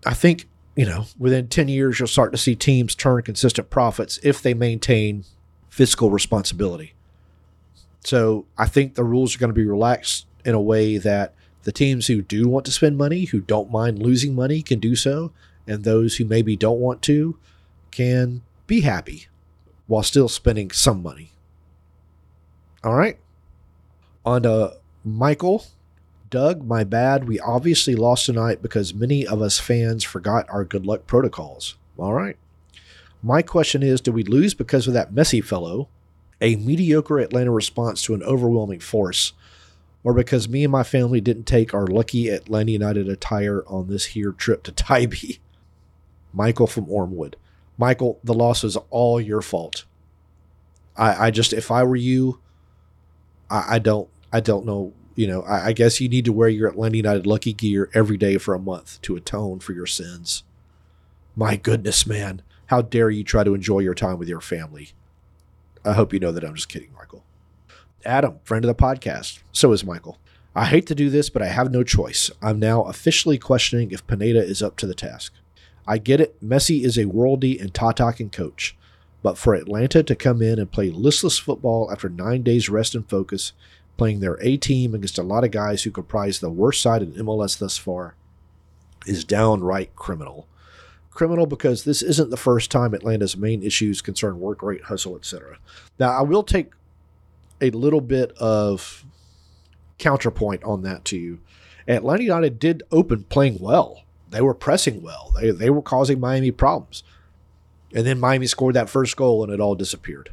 I 0.07 0.15
think, 0.15 0.47
you 0.77 0.85
know, 0.85 1.07
within 1.19 1.49
10 1.49 1.69
years, 1.69 1.99
you'll 1.99 2.09
start 2.09 2.33
to 2.33 2.39
see 2.39 2.55
teams 2.55 2.95
turn 2.95 3.23
consistent 3.23 3.71
profits 3.71 4.19
if 4.23 4.43
they 4.43 4.55
maintain 4.55 5.25
fiscal 5.69 6.11
responsibility. 6.11 6.95
So 8.05 8.47
I 8.59 8.67
think 8.67 8.95
the 8.95 9.05
rules 9.05 9.35
are 9.35 9.39
going 9.39 9.51
to 9.51 9.55
be 9.55 9.67
relaxed 9.67 10.27
in 10.45 10.55
a 10.55 10.61
way 10.61 10.99
that 10.99 11.35
the 11.63 11.73
teams 11.73 12.07
who 12.07 12.23
do 12.23 12.49
want 12.49 12.67
to 12.67 12.73
spend 12.73 12.99
money, 12.99 13.25
who 13.25 13.41
don't 13.41 13.71
mind 13.71 14.03
losing 14.03 14.35
money, 14.35 14.63
can 14.63 14.79
do 14.79 14.95
so. 14.95 15.33
And 15.67 15.83
those 15.83 16.17
who 16.17 16.27
maybe 16.27 16.57
don't 16.57 16.81
want 16.81 17.01
to 17.03 17.39
can 17.91 18.43
be 18.67 18.83
happy 18.83 19.29
while 19.87 20.03
still 20.03 20.29
spending 20.29 20.71
some 20.71 21.03
money. 21.03 21.31
All 22.83 22.95
right. 22.95 23.19
On 24.27 24.43
to 24.43 24.77
Michael. 25.05 25.65
Doug, 26.35 26.67
my 26.67 26.83
bad. 26.83 27.29
We 27.29 27.39
obviously 27.39 27.95
lost 27.95 28.27
tonight 28.27 28.61
because 28.61 28.93
many 28.93 29.25
of 29.25 29.41
us 29.41 29.61
fans 29.61 30.03
forgot 30.03 30.51
our 30.51 30.65
good 30.65 30.85
luck 30.85 31.07
protocols. 31.07 31.77
All 31.97 32.13
right. 32.13 32.37
My 33.23 33.41
question 33.41 33.85
is 33.85 34.01
do 34.01 34.11
we 34.11 34.25
lose 34.25 34.53
because 34.53 34.89
of 34.89 34.95
that 34.95 35.13
messy 35.13 35.41
fellow, 35.41 35.89
a 36.41 36.57
mediocre 36.57 37.21
Atlanta 37.21 37.53
response 37.53 38.03
to 38.03 38.15
an 38.15 38.25
overwhelming 38.25 38.81
force, 38.81 39.33
or 40.03 40.13
because 40.13 40.49
me 40.49 40.65
and 40.65 40.73
my 40.73 40.83
family 40.83 41.21
didn't 41.21 41.45
take 41.45 41.73
our 41.73 41.87
lucky 41.87 42.31
Atlanta 42.31 42.73
United 42.73 43.09
attire 43.09 43.63
on 43.69 43.87
this 43.87 44.07
here 44.07 44.33
trip 44.33 44.65
to 44.65 44.73
Tybee. 44.73 45.39
Michael 46.33 46.67
from 46.67 46.91
Ormewood. 46.91 47.37
Michael, 47.79 48.19
the 48.25 48.35
loss 48.35 48.65
was 48.65 48.77
all 48.91 49.21
your 49.21 49.41
fault. 49.41 49.85
I, 50.97 51.27
I 51.27 51.31
just, 51.31 51.53
if 51.53 51.71
I 51.71 51.85
were 51.85 51.95
you, 51.95 52.41
I, 53.49 53.77
I 53.77 53.79
don't, 53.79 54.09
I 54.33 54.41
don't 54.41 54.67
know. 54.67 54.95
You 55.15 55.27
know, 55.29 55.43
I, 55.43 55.67
I 55.67 55.73
guess 55.73 56.01
you 56.01 56.09
need 56.09 56.25
to 56.25 56.33
wear 56.33 56.49
your 56.49 56.69
Atlanta 56.69 56.97
United 56.97 57.27
lucky 57.27 57.53
gear 57.53 57.91
every 57.95 58.17
day 58.17 58.39
for 58.39 58.55
a 58.55 58.59
month 58.59 59.01
to 59.03 59.17
atone 59.17 59.61
for 59.61 59.73
your 59.73 59.87
sins. 59.87 60.43
My 61.37 61.57
goodness, 61.57 62.07
man. 62.07 62.43
How 62.67 62.83
dare 62.83 63.11
you 63.11 63.25
try 63.25 63.45
to 63.45 63.55
enjoy 63.55 63.81
your 63.81 63.95
time 63.95 64.19
with 64.19 64.29
your 64.29 64.41
family? 64.41 64.91
I 65.85 65.93
hope 65.93 66.13
you 66.13 66.19
know 66.19 66.33
that 66.33 66.45
I'm 66.45 66.55
just 66.55 66.69
kidding, 66.69 66.93
Michael. 66.97 67.25
Adam, 68.05 68.39
friend 68.43 68.65
of 68.65 68.75
the 68.75 68.83
podcast. 68.83 69.41
So 69.53 69.73
is 69.73 69.85
Michael. 69.85 70.19
I 70.55 70.67
hate 70.67 70.87
to 70.87 70.95
do 70.95 71.11
this, 71.11 71.31
but 71.31 71.43
I 71.43 71.49
have 71.49 71.73
no 71.73 71.83
choice. 71.83 72.31
I'm 72.41 72.59
now 72.59 72.83
officially 72.83 73.39
questioning 73.39 73.91
if 73.91 74.07
Pineda 74.07 74.43
is 74.43 74.63
up 74.63 74.77
to 74.77 74.87
the 74.87 74.95
task. 74.95 75.35
I 75.87 75.99
get 75.99 76.21
it, 76.21 76.43
Messi 76.43 76.85
is 76.85 76.97
a 76.97 77.05
worldy 77.05 77.61
and 77.61 77.75
ta 77.75 77.93
talking 77.93 78.31
coach, 78.31 78.77
but 79.23 79.37
for 79.37 79.55
Atlanta 79.55 80.03
to 80.03 80.15
come 80.15 80.41
in 80.41 80.59
and 80.59 80.71
play 80.71 80.91
listless 80.91 81.39
football 81.39 81.91
after 81.91 82.09
nine 82.09 82.43
days 82.43 82.69
rest 82.69 82.95
and 82.95 83.09
focus, 83.09 83.53
playing 83.97 84.21
their 84.21 84.39
A 84.41 84.57
team 84.57 84.95
against 84.95 85.19
a 85.19 85.23
lot 85.23 85.45
of 85.45 85.51
guys 85.51 85.83
who 85.83 85.91
comprise 85.91 86.41
the 86.41 86.51
worst 86.51 86.83
side 86.83 87.03
in 87.03 87.13
MLS 87.13 87.59
thus 87.59 87.77
far, 87.77 88.15
is 89.07 89.25
downright 89.25 89.95
criminal. 89.97 90.49
Criminal 91.11 91.47
because 91.47 91.85
this 91.85 92.03
isn't 92.03 92.31
the 92.31 92.37
first 92.37 92.71
time 92.71 92.93
Atlanta's 92.93 93.37
main 93.37 93.63
issues 93.63 94.03
concern 94.03 94.41
work 94.41 94.63
rate, 94.63 94.85
hustle, 94.85 95.17
etc. 95.17 95.59
Now, 95.99 96.11
I 96.11 96.23
will 96.23 96.43
take 96.43 96.73
a 97.61 97.71
little 97.71 98.01
bit 98.01 98.33
of 98.33 99.05
counterpoint 99.99 100.65
on 100.65 100.83
that 100.83 101.05
to 101.07 101.17
you. 101.17 101.41
Atlanta 101.87 102.25
United 102.25 102.59
did 102.59 102.83
open 102.91 103.25
playing 103.25 103.59
well. 103.61 104.03
They 104.31 104.41
were 104.41 104.55
pressing 104.55 105.03
well. 105.03 105.33
They, 105.41 105.51
they 105.51 105.71
were 105.71 105.83
causing 105.83 106.19
Miami 106.19 106.51
problems. 106.51 107.05
And 107.95 108.05
then 108.05 108.19
Miami 108.19 108.47
scored 108.47 108.75
that 108.75 108.91
first 108.91 109.17
goal 109.17 109.45
and 109.45 109.53
it 109.53 109.61
all 109.61 109.77
disappeared. 109.77 110.33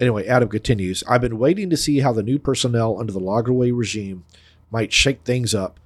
Anyway, 0.00 0.26
Adam 0.26 0.48
continues 0.48 1.02
I've 1.08 1.20
been 1.20 1.38
waiting 1.38 1.70
to 1.70 1.76
see 1.76 2.00
how 2.00 2.12
the 2.12 2.22
new 2.22 2.38
personnel 2.38 2.98
under 2.98 3.12
the 3.12 3.20
Lagerwey 3.20 3.76
regime 3.76 4.24
might 4.70 4.92
shake 4.92 5.22
things 5.22 5.54
up 5.54 5.80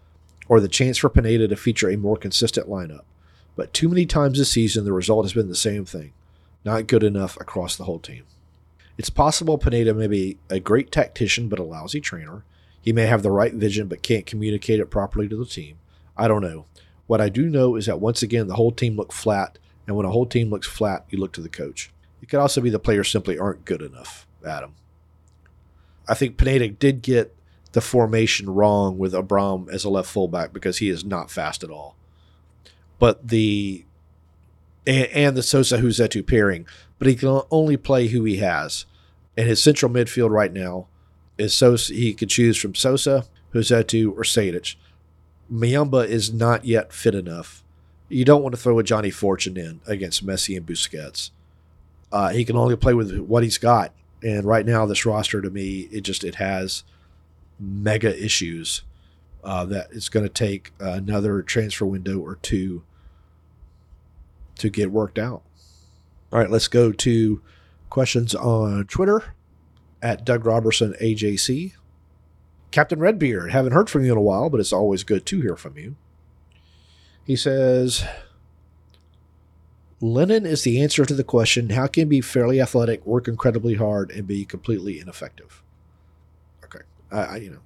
or 0.48 0.60
the 0.60 0.68
chance 0.68 0.98
for 0.98 1.08
Pineda 1.08 1.46
to 1.48 1.56
feature 1.56 1.88
a 1.88 1.96
more 1.96 2.16
consistent 2.16 2.68
lineup. 2.68 3.02
But 3.54 3.72
too 3.72 3.88
many 3.88 4.06
times 4.06 4.38
this 4.38 4.50
season, 4.50 4.84
the 4.84 4.92
result 4.92 5.24
has 5.24 5.32
been 5.32 5.48
the 5.48 5.54
same 5.54 5.84
thing 5.84 6.12
not 6.64 6.86
good 6.86 7.02
enough 7.02 7.40
across 7.40 7.76
the 7.76 7.84
whole 7.84 7.98
team. 7.98 8.24
It's 8.98 9.10
possible 9.10 9.56
Pineda 9.56 9.94
may 9.94 10.08
be 10.08 10.36
a 10.50 10.60
great 10.60 10.92
tactician 10.92 11.48
but 11.48 11.58
a 11.58 11.62
lousy 11.62 12.00
trainer. 12.00 12.44
He 12.82 12.92
may 12.92 13.06
have 13.06 13.22
the 13.22 13.30
right 13.30 13.54
vision 13.54 13.88
but 13.88 14.02
can't 14.02 14.26
communicate 14.26 14.80
it 14.80 14.90
properly 14.90 15.28
to 15.28 15.36
the 15.36 15.46
team. 15.46 15.78
I 16.16 16.28
don't 16.28 16.42
know. 16.42 16.66
What 17.06 17.20
I 17.20 17.28
do 17.28 17.48
know 17.48 17.76
is 17.76 17.86
that 17.86 18.00
once 18.00 18.22
again, 18.22 18.46
the 18.46 18.54
whole 18.54 18.72
team 18.72 18.96
looked 18.96 19.12
flat, 19.12 19.58
and 19.86 19.96
when 19.96 20.06
a 20.06 20.10
whole 20.10 20.26
team 20.26 20.50
looks 20.50 20.66
flat, 20.68 21.06
you 21.08 21.18
look 21.18 21.32
to 21.32 21.40
the 21.40 21.48
coach. 21.48 21.90
Could 22.30 22.38
also 22.38 22.60
be 22.60 22.70
the 22.70 22.78
players 22.78 23.10
simply 23.10 23.38
aren't 23.38 23.64
good 23.64 23.82
enough, 23.82 24.26
Adam. 24.46 24.74
I 26.08 26.14
think 26.14 26.36
Pineda 26.36 26.68
did 26.68 27.02
get 27.02 27.34
the 27.72 27.80
formation 27.80 28.48
wrong 28.48 28.98
with 28.98 29.14
Abram 29.14 29.68
as 29.72 29.84
a 29.84 29.90
left 29.90 30.08
fullback 30.08 30.52
because 30.52 30.78
he 30.78 30.88
is 30.88 31.04
not 31.04 31.30
fast 31.30 31.64
at 31.64 31.70
all. 31.70 31.96
But 33.00 33.28
the 33.28 33.84
and, 34.86 35.06
and 35.06 35.36
the 35.36 35.42
Sosa 35.42 35.78
Rossetto 35.78 36.24
pairing, 36.24 36.66
but 36.98 37.08
he 37.08 37.16
can 37.16 37.42
only 37.50 37.76
play 37.76 38.08
who 38.08 38.24
he 38.24 38.36
has. 38.36 38.86
And 39.36 39.48
his 39.48 39.62
central 39.62 39.90
midfield 39.90 40.30
right 40.30 40.52
now 40.52 40.86
is 41.36 41.52
Sosa. 41.52 41.92
He 41.92 42.14
could 42.14 42.28
choose 42.28 42.56
from 42.56 42.76
Sosa, 42.76 43.26
Rossetto, 43.52 44.12
or 44.12 44.22
Sejdic. 44.22 44.76
Muyumba 45.52 46.06
is 46.06 46.32
not 46.32 46.64
yet 46.64 46.92
fit 46.92 47.14
enough. 47.14 47.64
You 48.08 48.24
don't 48.24 48.42
want 48.42 48.54
to 48.54 48.60
throw 48.60 48.78
a 48.78 48.84
Ajani 48.84 49.12
Fortune 49.12 49.56
in 49.56 49.80
against 49.86 50.24
Messi 50.24 50.56
and 50.56 50.66
Busquets. 50.66 51.30
Uh, 52.12 52.30
he 52.30 52.44
can 52.44 52.56
only 52.56 52.76
play 52.76 52.94
with 52.94 53.16
what 53.18 53.42
he's 53.42 53.58
got, 53.58 53.92
and 54.22 54.44
right 54.44 54.66
now 54.66 54.86
this 54.86 55.06
roster 55.06 55.40
to 55.40 55.50
me 55.50 55.88
it 55.92 56.02
just 56.02 56.24
it 56.24 56.36
has 56.36 56.84
mega 57.58 58.22
issues 58.22 58.82
uh, 59.44 59.64
that 59.66 59.88
it's 59.92 60.08
going 60.08 60.24
to 60.24 60.32
take 60.32 60.72
another 60.80 61.42
transfer 61.42 61.86
window 61.86 62.18
or 62.18 62.36
two 62.36 62.82
to 64.58 64.68
get 64.68 64.90
worked 64.90 65.18
out. 65.18 65.42
All 66.32 66.38
right, 66.38 66.50
let's 66.50 66.68
go 66.68 66.92
to 66.92 67.42
questions 67.88 68.34
on 68.34 68.84
Twitter 68.86 69.34
at 70.02 70.24
Doug 70.24 70.44
Roberson 70.44 70.94
AJC. 71.00 71.72
Captain 72.70 73.00
Redbeard, 73.00 73.50
haven't 73.50 73.72
heard 73.72 73.90
from 73.90 74.04
you 74.04 74.12
in 74.12 74.18
a 74.18 74.22
while, 74.22 74.48
but 74.48 74.60
it's 74.60 74.72
always 74.72 75.02
good 75.02 75.26
to 75.26 75.40
hear 75.40 75.56
from 75.56 75.76
you. 75.76 75.96
He 77.24 77.34
says, 77.34 78.04
Lennon 80.00 80.46
is 80.46 80.62
the 80.62 80.80
answer 80.82 81.04
to 81.04 81.14
the 81.14 81.24
question 81.24 81.70
how 81.70 81.86
can 81.86 82.08
be 82.08 82.20
fairly 82.20 82.60
athletic, 82.60 83.04
work 83.04 83.28
incredibly 83.28 83.74
hard, 83.74 84.10
and 84.10 84.26
be 84.26 84.44
completely 84.44 84.98
ineffective? 84.98 85.62
Okay. 86.64 86.80
I, 87.12 87.20
I 87.20 87.36
you 87.36 87.50
know, 87.50 87.60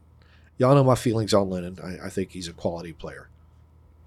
y'all 0.58 0.74
know 0.74 0.84
my 0.84 0.96
feelings 0.96 1.32
on 1.32 1.48
Lennon. 1.48 1.78
I, 1.82 2.06
I 2.06 2.10
think 2.10 2.32
he's 2.32 2.48
a 2.48 2.52
quality 2.52 2.92
player, 2.92 3.28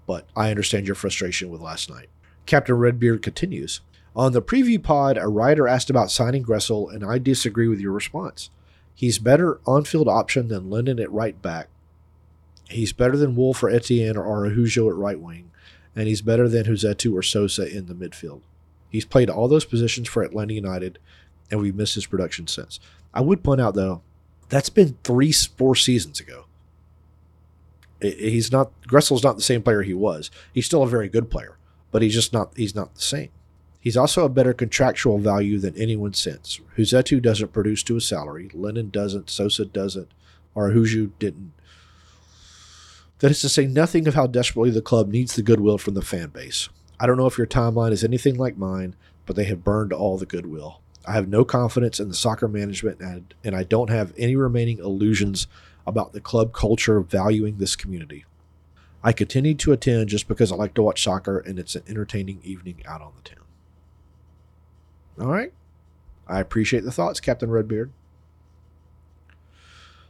but 0.06 0.26
I 0.36 0.50
understand 0.50 0.86
your 0.86 0.94
frustration 0.94 1.48
with 1.48 1.62
last 1.62 1.88
night. 1.88 2.08
Captain 2.44 2.74
Redbeard 2.74 3.22
continues. 3.22 3.80
On 4.14 4.32
the 4.32 4.42
preview 4.42 4.82
pod, 4.82 5.16
a 5.16 5.28
writer 5.28 5.68
asked 5.68 5.90
about 5.90 6.10
signing 6.10 6.44
Gressel, 6.44 6.92
and 6.92 7.04
I 7.04 7.18
disagree 7.18 7.68
with 7.68 7.80
your 7.80 7.92
response. 7.92 8.50
He's 8.94 9.18
better 9.18 9.60
on 9.64 9.84
field 9.84 10.08
option 10.08 10.48
than 10.48 10.70
Lennon 10.70 10.98
at 10.98 11.12
right 11.12 11.40
back. 11.40 11.68
He's 12.68 12.92
better 12.92 13.16
than 13.16 13.36
Wolff 13.36 13.62
or 13.62 13.70
Etienne 13.70 14.16
or 14.16 14.26
Araujo 14.26 14.88
at 14.90 14.96
right 14.96 15.20
wing, 15.20 15.50
and 15.98 16.06
he's 16.06 16.22
better 16.22 16.48
than 16.48 16.64
Huzetu 16.64 17.12
or 17.12 17.24
Sosa 17.24 17.68
in 17.68 17.86
the 17.86 17.94
midfield. 17.94 18.40
He's 18.88 19.04
played 19.04 19.28
all 19.28 19.48
those 19.48 19.64
positions 19.64 20.08
for 20.08 20.22
Atlanta 20.22 20.54
United, 20.54 21.00
and 21.50 21.60
we've 21.60 21.74
missed 21.74 21.96
his 21.96 22.06
production 22.06 22.46
since. 22.46 22.78
I 23.12 23.20
would 23.20 23.42
point 23.42 23.60
out, 23.60 23.74
though, 23.74 24.02
that's 24.48 24.70
been 24.70 24.96
three, 25.02 25.32
four 25.32 25.74
seasons 25.74 26.20
ago. 26.20 26.44
He's 28.00 28.52
not 28.52 28.70
Gressel's 28.86 29.24
not 29.24 29.34
the 29.34 29.42
same 29.42 29.60
player 29.60 29.82
he 29.82 29.92
was. 29.92 30.30
He's 30.54 30.66
still 30.66 30.84
a 30.84 30.88
very 30.88 31.08
good 31.08 31.32
player, 31.32 31.58
but 31.90 32.00
he's 32.00 32.14
just 32.14 32.32
not 32.32 32.52
he's 32.56 32.76
not 32.76 32.94
the 32.94 33.02
same. 33.02 33.30
He's 33.80 33.96
also 33.96 34.24
a 34.24 34.28
better 34.28 34.52
contractual 34.52 35.18
value 35.18 35.58
than 35.58 35.76
anyone 35.76 36.14
since. 36.14 36.60
Huzetu 36.76 37.20
doesn't 37.20 37.52
produce 37.52 37.82
to 37.82 37.96
a 37.96 38.00
salary. 38.00 38.50
Lennon 38.54 38.90
doesn't. 38.90 39.30
Sosa 39.30 39.64
doesn't. 39.64 40.12
Araujo 40.56 41.06
didn't. 41.18 41.52
That 43.20 43.30
is 43.30 43.40
to 43.40 43.48
say 43.48 43.66
nothing 43.66 44.06
of 44.06 44.14
how 44.14 44.26
desperately 44.26 44.70
the 44.70 44.82
club 44.82 45.08
needs 45.08 45.34
the 45.34 45.42
goodwill 45.42 45.78
from 45.78 45.94
the 45.94 46.02
fan 46.02 46.28
base. 46.28 46.68
I 47.00 47.06
don't 47.06 47.16
know 47.16 47.26
if 47.26 47.38
your 47.38 47.46
timeline 47.46 47.92
is 47.92 48.04
anything 48.04 48.36
like 48.36 48.56
mine, 48.56 48.94
but 49.26 49.36
they 49.36 49.44
have 49.44 49.64
burned 49.64 49.92
all 49.92 50.18
the 50.18 50.26
goodwill. 50.26 50.80
I 51.06 51.12
have 51.12 51.28
no 51.28 51.44
confidence 51.44 51.98
in 51.98 52.08
the 52.08 52.14
soccer 52.14 52.48
management, 52.48 53.00
and, 53.00 53.34
and 53.42 53.56
I 53.56 53.64
don't 53.64 53.90
have 53.90 54.12
any 54.18 54.36
remaining 54.36 54.78
illusions 54.78 55.46
about 55.86 56.12
the 56.12 56.20
club 56.20 56.52
culture 56.52 57.00
valuing 57.00 57.58
this 57.58 57.76
community. 57.76 58.24
I 59.02 59.12
continue 59.12 59.54
to 59.54 59.72
attend 59.72 60.08
just 60.08 60.28
because 60.28 60.52
I 60.52 60.56
like 60.56 60.74
to 60.74 60.82
watch 60.82 61.02
soccer 61.02 61.38
and 61.38 61.58
it's 61.58 61.76
an 61.76 61.84
entertaining 61.88 62.40
evening 62.42 62.82
out 62.86 63.00
on 63.00 63.12
the 63.16 63.28
town. 63.28 63.44
All 65.20 65.32
right. 65.32 65.52
I 66.26 66.40
appreciate 66.40 66.84
the 66.84 66.92
thoughts, 66.92 67.20
Captain 67.20 67.50
Redbeard. 67.50 67.90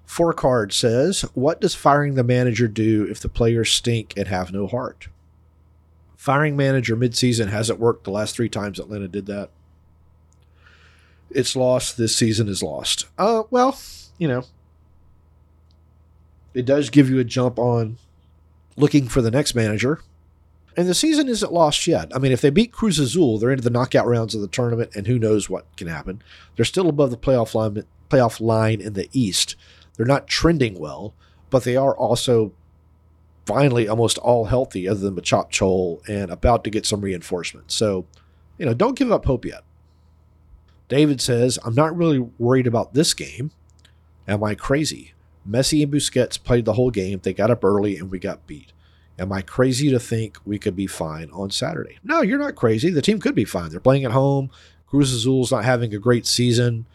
Four 0.08 0.32
card 0.32 0.72
says, 0.72 1.20
What 1.34 1.60
does 1.60 1.74
firing 1.74 2.14
the 2.14 2.24
manager 2.24 2.66
do 2.66 3.06
if 3.10 3.20
the 3.20 3.28
players 3.28 3.70
stink 3.70 4.14
and 4.16 4.26
have 4.26 4.50
no 4.50 4.66
heart? 4.66 5.08
Firing 6.16 6.56
manager 6.56 6.96
midseason 6.96 7.50
hasn't 7.50 7.78
worked 7.78 8.04
the 8.04 8.10
last 8.10 8.34
three 8.34 8.48
times 8.48 8.78
Atlanta 8.78 9.06
did 9.06 9.26
that. 9.26 9.50
It's 11.30 11.54
lost. 11.54 11.98
This 11.98 12.16
season 12.16 12.48
is 12.48 12.62
lost. 12.62 13.04
Uh, 13.18 13.42
well, 13.50 13.78
you 14.16 14.26
know, 14.26 14.44
it 16.54 16.64
does 16.64 16.88
give 16.88 17.10
you 17.10 17.18
a 17.18 17.24
jump 17.24 17.58
on 17.58 17.98
looking 18.78 19.08
for 19.08 19.20
the 19.20 19.30
next 19.30 19.54
manager. 19.54 20.00
And 20.74 20.88
the 20.88 20.94
season 20.94 21.28
isn't 21.28 21.52
lost 21.52 21.86
yet. 21.86 22.10
I 22.16 22.18
mean, 22.18 22.32
if 22.32 22.40
they 22.40 22.48
beat 22.48 22.72
Cruz 22.72 22.98
Azul, 22.98 23.38
they're 23.38 23.50
into 23.50 23.62
the 23.62 23.68
knockout 23.68 24.06
rounds 24.06 24.34
of 24.34 24.40
the 24.40 24.48
tournament, 24.48 24.92
and 24.96 25.06
who 25.06 25.18
knows 25.18 25.50
what 25.50 25.66
can 25.76 25.86
happen. 25.86 26.22
They're 26.56 26.64
still 26.64 26.88
above 26.88 27.10
the 27.10 27.18
playoff 27.18 27.54
line, 27.54 27.84
playoff 28.08 28.40
line 28.40 28.80
in 28.80 28.94
the 28.94 29.10
East. 29.12 29.54
They're 29.98 30.06
not 30.06 30.26
trending 30.26 30.78
well, 30.78 31.12
but 31.50 31.64
they 31.64 31.76
are 31.76 31.94
also 31.94 32.52
finally 33.44 33.88
almost 33.88 34.16
all 34.18 34.46
healthy, 34.46 34.88
other 34.88 35.00
than 35.00 35.16
Machop 35.16 35.50
Chol, 35.50 36.00
and 36.08 36.30
about 36.30 36.64
to 36.64 36.70
get 36.70 36.86
some 36.86 37.02
reinforcement. 37.02 37.70
So, 37.70 38.06
you 38.56 38.64
know, 38.64 38.74
don't 38.74 38.96
give 38.96 39.12
up 39.12 39.26
hope 39.26 39.44
yet. 39.44 39.64
David 40.88 41.20
says, 41.20 41.58
I'm 41.64 41.74
not 41.74 41.96
really 41.96 42.18
worried 42.18 42.66
about 42.66 42.94
this 42.94 43.12
game. 43.12 43.50
Am 44.26 44.42
I 44.44 44.54
crazy? 44.54 45.12
Messi 45.48 45.82
and 45.82 45.92
Busquets 45.92 46.42
played 46.42 46.64
the 46.64 46.74
whole 46.74 46.90
game. 46.90 47.20
They 47.22 47.32
got 47.32 47.50
up 47.50 47.64
early 47.64 47.96
and 47.98 48.10
we 48.10 48.18
got 48.18 48.46
beat. 48.46 48.72
Am 49.18 49.32
I 49.32 49.42
crazy 49.42 49.90
to 49.90 49.98
think 49.98 50.38
we 50.44 50.58
could 50.58 50.76
be 50.76 50.86
fine 50.86 51.30
on 51.32 51.50
Saturday? 51.50 51.98
No, 52.04 52.22
you're 52.22 52.38
not 52.38 52.54
crazy. 52.54 52.90
The 52.90 53.02
team 53.02 53.18
could 53.18 53.34
be 53.34 53.44
fine. 53.44 53.70
They're 53.70 53.80
playing 53.80 54.04
at 54.04 54.12
home. 54.12 54.50
Cruz 54.86 55.12
Azul's 55.12 55.50
not 55.50 55.64
having 55.64 55.92
a 55.92 55.98
great 55.98 56.26
season. 56.26 56.86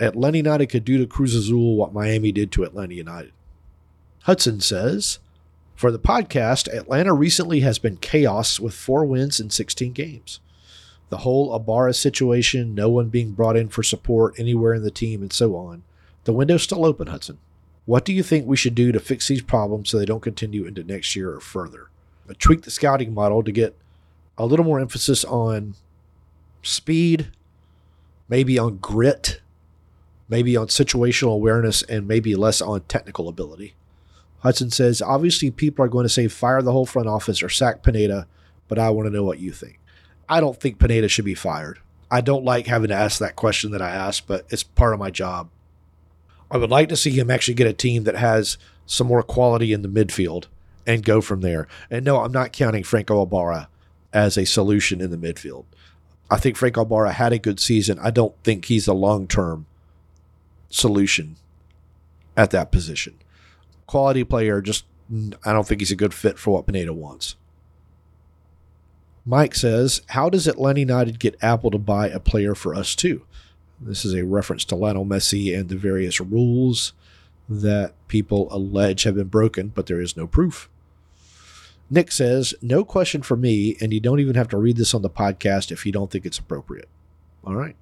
Atlanta 0.00 0.38
United 0.38 0.66
could 0.66 0.84
do 0.84 0.98
to 0.98 1.06
Cruz 1.06 1.34
Azul 1.34 1.76
what 1.76 1.94
Miami 1.94 2.32
did 2.32 2.52
to 2.52 2.64
Atlanta 2.64 2.94
United. 2.94 3.32
Hudson 4.22 4.60
says, 4.60 5.18
for 5.74 5.90
the 5.90 5.98
podcast, 5.98 6.72
Atlanta 6.72 7.12
recently 7.12 7.60
has 7.60 7.78
been 7.78 7.98
chaos 7.98 8.58
with 8.58 8.74
four 8.74 9.04
wins 9.04 9.38
in 9.38 9.50
16 9.50 9.92
games. 9.92 10.40
The 11.10 11.18
whole 11.18 11.54
Ibarra 11.54 11.94
situation, 11.94 12.74
no 12.74 12.88
one 12.88 13.10
being 13.10 13.32
brought 13.32 13.56
in 13.56 13.68
for 13.68 13.82
support 13.82 14.34
anywhere 14.38 14.74
in 14.74 14.82
the 14.82 14.90
team, 14.90 15.22
and 15.22 15.32
so 15.32 15.54
on. 15.54 15.82
The 16.24 16.32
window's 16.32 16.62
still 16.62 16.84
open, 16.84 17.06
Hudson. 17.08 17.38
What 17.84 18.04
do 18.04 18.12
you 18.12 18.22
think 18.22 18.46
we 18.46 18.56
should 18.56 18.74
do 18.74 18.90
to 18.90 18.98
fix 18.98 19.28
these 19.28 19.42
problems 19.42 19.90
so 19.90 19.98
they 19.98 20.06
don't 20.06 20.22
continue 20.22 20.64
into 20.64 20.82
next 20.82 21.14
year 21.14 21.32
or 21.32 21.40
further? 21.40 21.88
A 22.28 22.34
Tweak 22.34 22.62
the 22.62 22.70
scouting 22.70 23.14
model 23.14 23.44
to 23.44 23.52
get 23.52 23.76
a 24.36 24.46
little 24.46 24.64
more 24.64 24.80
emphasis 24.80 25.24
on 25.24 25.74
speed, 26.62 27.30
maybe 28.28 28.58
on 28.58 28.78
grit, 28.78 29.40
maybe 30.28 30.56
on 30.56 30.66
situational 30.68 31.34
awareness, 31.34 31.82
and 31.82 32.08
maybe 32.08 32.34
less 32.34 32.60
on 32.60 32.80
technical 32.82 33.28
ability. 33.28 33.74
Hudson 34.40 34.70
says, 34.70 35.02
obviously, 35.02 35.50
people 35.50 35.84
are 35.84 35.88
going 35.88 36.04
to 36.04 36.08
say 36.08 36.28
fire 36.28 36.62
the 36.62 36.72
whole 36.72 36.86
front 36.86 37.08
office 37.08 37.42
or 37.42 37.48
sack 37.48 37.82
Pineda, 37.82 38.26
but 38.68 38.78
I 38.78 38.90
want 38.90 39.06
to 39.06 39.12
know 39.12 39.24
what 39.24 39.38
you 39.38 39.52
think. 39.52 39.80
I 40.28 40.40
don't 40.40 40.58
think 40.58 40.78
Pineda 40.78 41.08
should 41.08 41.24
be 41.24 41.34
fired. 41.34 41.78
I 42.10 42.20
don't 42.20 42.44
like 42.44 42.66
having 42.66 42.88
to 42.88 42.94
ask 42.94 43.18
that 43.18 43.36
question 43.36 43.72
that 43.72 43.82
I 43.82 43.90
asked, 43.90 44.26
but 44.26 44.46
it's 44.50 44.62
part 44.62 44.92
of 44.92 45.00
my 45.00 45.10
job. 45.10 45.48
I 46.50 46.58
would 46.58 46.70
like 46.70 46.88
to 46.90 46.96
see 46.96 47.10
him 47.10 47.30
actually 47.30 47.54
get 47.54 47.66
a 47.66 47.72
team 47.72 48.04
that 48.04 48.16
has 48.16 48.56
some 48.86 49.08
more 49.08 49.22
quality 49.22 49.72
in 49.72 49.82
the 49.82 49.88
midfield 49.88 50.46
and 50.86 51.04
go 51.04 51.20
from 51.20 51.40
there. 51.40 51.66
And 51.90 52.04
no, 52.04 52.20
I'm 52.20 52.32
not 52.32 52.52
counting 52.52 52.84
Franco 52.84 53.22
Ibarra 53.22 53.68
as 54.12 54.38
a 54.38 54.46
solution 54.46 55.00
in 55.00 55.10
the 55.10 55.16
midfield. 55.16 55.64
I 56.30 56.38
think 56.38 56.56
Franco 56.56 56.82
Ibarra 56.82 57.12
had 57.12 57.32
a 57.32 57.38
good 57.38 57.58
season. 57.58 57.98
I 58.00 58.10
don't 58.10 58.34
think 58.44 58.66
he's 58.66 58.86
a 58.86 58.94
long 58.94 59.26
term 59.26 59.66
solution 60.68 61.36
at 62.36 62.50
that 62.50 62.70
position. 62.70 63.14
Quality 63.86 64.24
player, 64.24 64.60
just 64.60 64.84
I 65.44 65.52
don't 65.52 65.66
think 65.66 65.80
he's 65.80 65.92
a 65.92 65.96
good 65.96 66.14
fit 66.14 66.38
for 66.38 66.52
what 66.54 66.66
Pineda 66.66 66.92
wants. 66.92 67.36
Mike 69.24 69.54
says, 69.54 70.02
How 70.08 70.28
does 70.30 70.46
Atlanta 70.46 70.80
United 70.80 71.18
get 71.18 71.42
Apple 71.42 71.70
to 71.70 71.78
buy 71.78 72.08
a 72.08 72.20
player 72.20 72.54
for 72.54 72.74
us 72.74 72.94
too? 72.94 73.22
This 73.80 74.04
is 74.04 74.14
a 74.14 74.24
reference 74.24 74.64
to 74.66 74.76
Lionel 74.76 75.04
Messi 75.04 75.56
and 75.56 75.68
the 75.68 75.76
various 75.76 76.20
rules 76.20 76.92
that 77.48 77.92
people 78.08 78.48
allege 78.50 79.04
have 79.04 79.16
been 79.16 79.28
broken, 79.28 79.68
but 79.68 79.86
there 79.86 80.00
is 80.00 80.16
no 80.16 80.26
proof. 80.26 80.68
Nick 81.90 82.10
says, 82.10 82.54
No 82.62 82.84
question 82.84 83.22
for 83.22 83.36
me, 83.36 83.76
and 83.80 83.92
you 83.92 84.00
don't 84.00 84.20
even 84.20 84.34
have 84.34 84.48
to 84.48 84.56
read 84.56 84.76
this 84.76 84.94
on 84.94 85.02
the 85.02 85.10
podcast 85.10 85.70
if 85.70 85.86
you 85.86 85.92
don't 85.92 86.10
think 86.10 86.26
it's 86.26 86.38
appropriate. 86.38 86.88
All 87.44 87.54
right. 87.54 87.76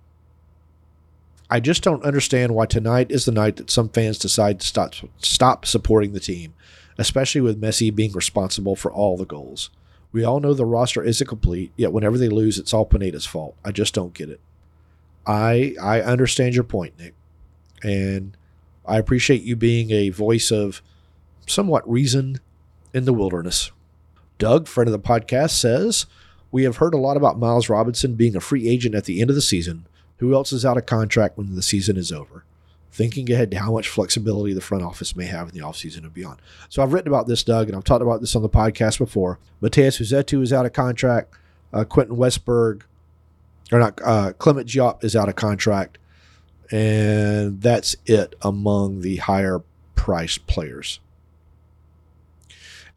I 1.54 1.60
just 1.60 1.84
don't 1.84 2.02
understand 2.02 2.52
why 2.52 2.66
tonight 2.66 3.12
is 3.12 3.26
the 3.26 3.30
night 3.30 3.54
that 3.58 3.70
some 3.70 3.88
fans 3.88 4.18
decide 4.18 4.58
to 4.58 4.66
stop, 4.66 4.94
stop 5.18 5.64
supporting 5.64 6.12
the 6.12 6.18
team, 6.18 6.52
especially 6.98 7.42
with 7.42 7.60
Messi 7.60 7.94
being 7.94 8.10
responsible 8.10 8.74
for 8.74 8.92
all 8.92 9.16
the 9.16 9.24
goals. 9.24 9.70
We 10.10 10.24
all 10.24 10.40
know 10.40 10.52
the 10.52 10.64
roster 10.64 11.00
isn't 11.00 11.28
complete, 11.28 11.70
yet 11.76 11.92
whenever 11.92 12.18
they 12.18 12.28
lose, 12.28 12.58
it's 12.58 12.74
all 12.74 12.84
Pineda's 12.84 13.24
fault. 13.24 13.54
I 13.64 13.70
just 13.70 13.94
don't 13.94 14.14
get 14.14 14.30
it. 14.30 14.40
I 15.28 15.76
I 15.80 16.00
understand 16.00 16.56
your 16.56 16.64
point, 16.64 16.98
Nick, 16.98 17.14
and 17.84 18.36
I 18.84 18.98
appreciate 18.98 19.42
you 19.42 19.54
being 19.54 19.92
a 19.92 20.08
voice 20.08 20.50
of 20.50 20.82
somewhat 21.46 21.88
reason 21.88 22.40
in 22.92 23.04
the 23.04 23.14
wilderness. 23.14 23.70
Doug, 24.38 24.66
friend 24.66 24.88
of 24.88 24.92
the 24.92 24.98
podcast, 24.98 25.50
says 25.50 26.06
we 26.50 26.64
have 26.64 26.78
heard 26.78 26.94
a 26.94 26.98
lot 26.98 27.16
about 27.16 27.38
Miles 27.38 27.68
Robinson 27.68 28.14
being 28.14 28.34
a 28.34 28.40
free 28.40 28.68
agent 28.68 28.96
at 28.96 29.04
the 29.04 29.20
end 29.20 29.30
of 29.30 29.36
the 29.36 29.40
season. 29.40 29.86
Who 30.18 30.34
else 30.34 30.52
is 30.52 30.64
out 30.64 30.76
of 30.76 30.86
contract 30.86 31.36
when 31.36 31.54
the 31.54 31.62
season 31.62 31.96
is 31.96 32.12
over? 32.12 32.44
Thinking 32.92 33.30
ahead 33.32 33.50
to 33.50 33.58
how 33.58 33.72
much 33.72 33.88
flexibility 33.88 34.52
the 34.52 34.60
front 34.60 34.84
office 34.84 35.16
may 35.16 35.26
have 35.26 35.48
in 35.48 35.54
the 35.54 35.64
offseason 35.64 35.98
and 35.98 36.14
beyond. 36.14 36.40
So 36.68 36.82
I've 36.82 36.92
written 36.92 37.08
about 37.08 37.26
this, 37.26 37.42
Doug, 37.42 37.68
and 37.68 37.76
I've 37.76 37.84
talked 37.84 38.02
about 38.02 38.20
this 38.20 38.36
on 38.36 38.42
the 38.42 38.48
podcast 38.48 38.98
before. 38.98 39.38
Matheus 39.60 40.00
Rossetto 40.00 40.40
is 40.40 40.52
out 40.52 40.66
of 40.66 40.72
contract. 40.72 41.34
Uh, 41.72 41.84
Quentin 41.84 42.16
Westberg, 42.16 42.82
or 43.72 43.80
not, 43.80 44.00
uh, 44.04 44.32
Clement 44.34 44.68
Diop 44.68 45.02
is 45.02 45.16
out 45.16 45.28
of 45.28 45.34
contract. 45.34 45.98
And 46.70 47.60
that's 47.60 47.96
it 48.06 48.36
among 48.42 49.00
the 49.00 49.16
higher 49.16 49.62
priced 49.96 50.46
players. 50.46 51.00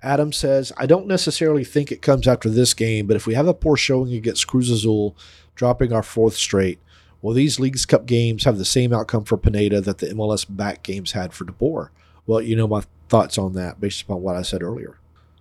Adam 0.03 0.31
says, 0.31 0.71
I 0.77 0.85
don't 0.85 1.07
necessarily 1.07 1.63
think 1.63 1.91
it 1.91 2.01
comes 2.01 2.27
after 2.27 2.49
this 2.49 2.73
game, 2.73 3.07
but 3.07 3.15
if 3.15 3.25
we 3.25 3.33
have 3.33 3.47
a 3.47 3.53
poor 3.53 3.75
showing 3.75 4.13
against 4.13 4.47
Cruz 4.47 4.69
Azul, 4.69 5.15
dropping 5.55 5.91
our 5.91 6.03
fourth 6.03 6.35
straight, 6.35 6.79
will 7.21 7.33
these 7.33 7.59
Leagues 7.59 7.85
Cup 7.85 8.05
games 8.05 8.43
have 8.43 8.57
the 8.57 8.65
same 8.65 8.93
outcome 8.93 9.23
for 9.23 9.37
Pineda 9.37 9.81
that 9.81 9.99
the 9.99 10.07
MLS 10.07 10.45
back 10.47 10.83
games 10.83 11.13
had 11.13 11.33
for 11.33 11.45
DeBoer? 11.45 11.89
Well, 12.25 12.41
you 12.41 12.55
know 12.55 12.67
my 12.67 12.83
thoughts 13.09 13.37
on 13.37 13.53
that 13.53 13.79
based 13.79 14.01
upon 14.01 14.21
what 14.21 14.35
I 14.35 14.41
said 14.41 14.61
earlier. 14.61 14.97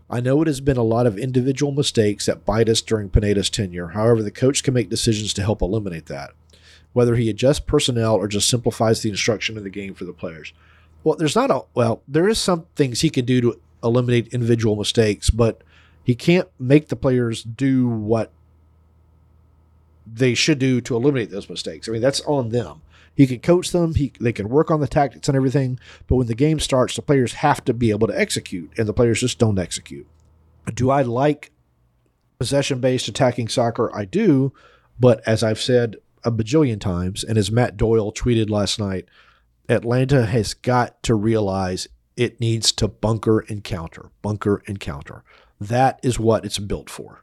I 0.09 0.21
know 0.21 0.41
it 0.41 0.47
has 0.47 0.61
been 0.61 0.77
a 0.77 0.83
lot 0.83 1.07
of 1.07 1.19
individual 1.19 1.73
mistakes 1.73 2.27
that 2.27 2.45
bite 2.45 2.69
us 2.69 2.81
during 2.81 3.11
Pineda's 3.11 3.51
tenure. 3.51 3.89
However, 3.89 4.23
the 4.23 4.31
coach 4.31 4.63
can 4.63 4.73
make 4.73 4.89
decisions 4.89 5.35
to 5.35 5.43
help 5.43 5.63
eliminate 5.63 6.07
that, 6.07 6.31
whether 6.93 7.17
he 7.17 7.29
adjusts 7.29 7.61
personnel 7.61 8.15
or 8.15 8.29
just 8.29 8.49
simplifies 8.49 9.03
the 9.03 9.11
instruction 9.11 9.57
of 9.59 9.65
the 9.65 9.71
game 9.71 9.95
for 9.95 10.05
the 10.05 10.13
players. 10.13 10.53
Well, 11.03 11.17
there's 11.17 11.35
not 11.35 11.51
a 11.51 11.63
well, 11.75 12.03
there 12.07 12.29
is 12.29 12.39
some 12.39 12.67
things 12.77 13.01
he 13.01 13.11
can 13.11 13.25
do 13.25 13.41
to 13.41 13.61
eliminate 13.83 14.29
individual 14.29 14.77
mistakes, 14.77 15.29
but 15.31 15.63
he 16.05 16.15
can't 16.15 16.49
make 16.59 16.89
the 16.89 16.97
players 16.97 17.43
do 17.43 17.89
what 17.89 18.31
they 20.07 20.35
should 20.35 20.59
do 20.59 20.81
to 20.83 20.97
eliminate 20.97 21.31
those 21.31 21.51
mistakes. 21.51 21.89
I 21.89 21.93
mean, 21.93 22.03
that's 22.03 22.21
on 22.23 22.51
them. 22.51 22.83
He 23.15 23.27
can 23.27 23.41
coach 23.41 23.73
them. 23.73 23.95
He 23.95 24.13
they 24.21 24.33
can 24.33 24.49
work 24.49 24.71
on 24.71 24.81
the 24.81 24.87
tactics 24.87 25.29
and 25.29 25.37
everything. 25.37 25.81
But 26.07 26.17
when 26.17 26.27
the 26.27 26.35
game 26.35 26.61
starts, 26.61 26.97
the 26.97 27.03
players 27.03 27.35
have 27.35 27.65
to 27.65 27.75
be 27.75 27.91
able 27.91 28.07
to 28.09 28.19
execute, 28.19 28.71
and 28.77 28.87
the 28.87 28.93
players 28.93 29.21
just 29.21 29.39
don't 29.39 29.59
execute. 29.59 30.07
Do 30.73 30.91
I 30.91 31.03
like 31.03 31.51
possession 32.39 32.81
based 32.81 33.09
attacking 33.09 33.49
soccer? 33.49 33.95
I 33.97 34.05
do, 34.05 34.53
but 35.01 35.27
as 35.27 35.43
I've 35.43 35.61
said 35.61 35.97
a 36.25 36.31
bajillion 36.31 36.81
times, 36.81 37.25
and 37.25 37.39
as 37.39 37.51
Matt 37.51 37.77
Doyle 37.77 38.13
tweeted 38.13 38.51
last 38.51 38.79
night, 38.79 39.07
Atlanta 39.69 40.27
has 40.27 40.55
got 40.55 41.03
to 41.05 41.15
realize 41.15 41.89
it 42.17 42.41
needs 42.41 42.73
to 42.73 42.89
bunker 42.89 43.41
and 43.49 43.65
counter, 43.65 44.11
bunker 44.23 44.63
and 44.67 44.79
counter. 44.79 45.23
That 45.61 46.01
is 46.03 46.19
what 46.19 46.45
it's 46.45 46.59
built 46.59 46.91
for. 46.91 47.23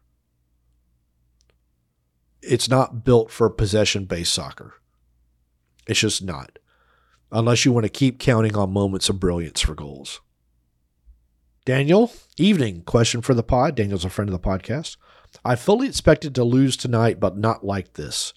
It's 2.46 2.70
not 2.70 3.04
built 3.04 3.32
for 3.32 3.50
possession 3.50 4.06
based 4.06 4.34
soccer. 4.34 4.76
It's 5.88 6.00
just 6.00 6.24
not. 6.24 6.60
Unless 7.32 7.66
you 7.66 7.72
want 7.72 7.86
to 7.86 7.90
keep 7.90 8.20
counting 8.20 8.56
on 8.56 8.72
moments 8.72 9.10
of 9.10 9.20
brilliance 9.20 9.62
for 9.62 9.74
goals. 9.74 10.22
Daniel, 11.66 12.12
evening 12.38 12.82
question 12.82 13.22
for 13.22 13.34
the 13.34 13.44
pod. 13.44 13.76
Daniel's 13.76 14.06
a 14.06 14.10
friend 14.10 14.30
of 14.30 14.34
the 14.34 14.48
podcast. 14.48 14.98
I 15.46 15.56
fully 15.56 15.88
expected 15.88 16.36
to 16.36 16.44
lose 16.44 16.76
tonight, 16.76 17.20
but 17.20 17.38
not 17.38 17.66
like 17.66 17.94
this. 17.94 18.34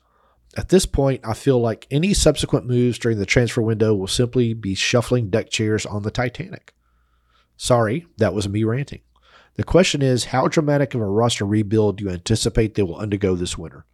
At 0.56 0.70
this 0.70 0.86
point, 0.86 1.20
I 1.24 1.34
feel 1.34 1.60
like 1.60 1.86
any 1.90 2.14
subsequent 2.14 2.66
moves 2.66 2.98
during 2.98 3.18
the 3.18 3.26
transfer 3.26 3.60
window 3.60 3.94
will 3.94 4.06
simply 4.06 4.54
be 4.54 4.74
shuffling 4.74 5.28
deck 5.28 5.50
chairs 5.50 5.84
on 5.84 6.02
the 6.02 6.10
Titanic. 6.10 6.72
Sorry, 7.56 8.06
that 8.18 8.32
was 8.32 8.48
me 8.48 8.64
ranting. 8.64 9.00
The 9.56 9.64
question 9.64 10.00
is 10.02 10.26
how 10.26 10.48
dramatic 10.48 10.94
of 10.94 11.00
a 11.00 11.06
roster 11.06 11.44
rebuild 11.44 11.98
do 11.98 12.04
you 12.04 12.10
anticipate 12.10 12.74
they 12.74 12.82
will 12.82 12.96
undergo 12.96 13.34
this 13.34 13.58
winter? 13.58 13.84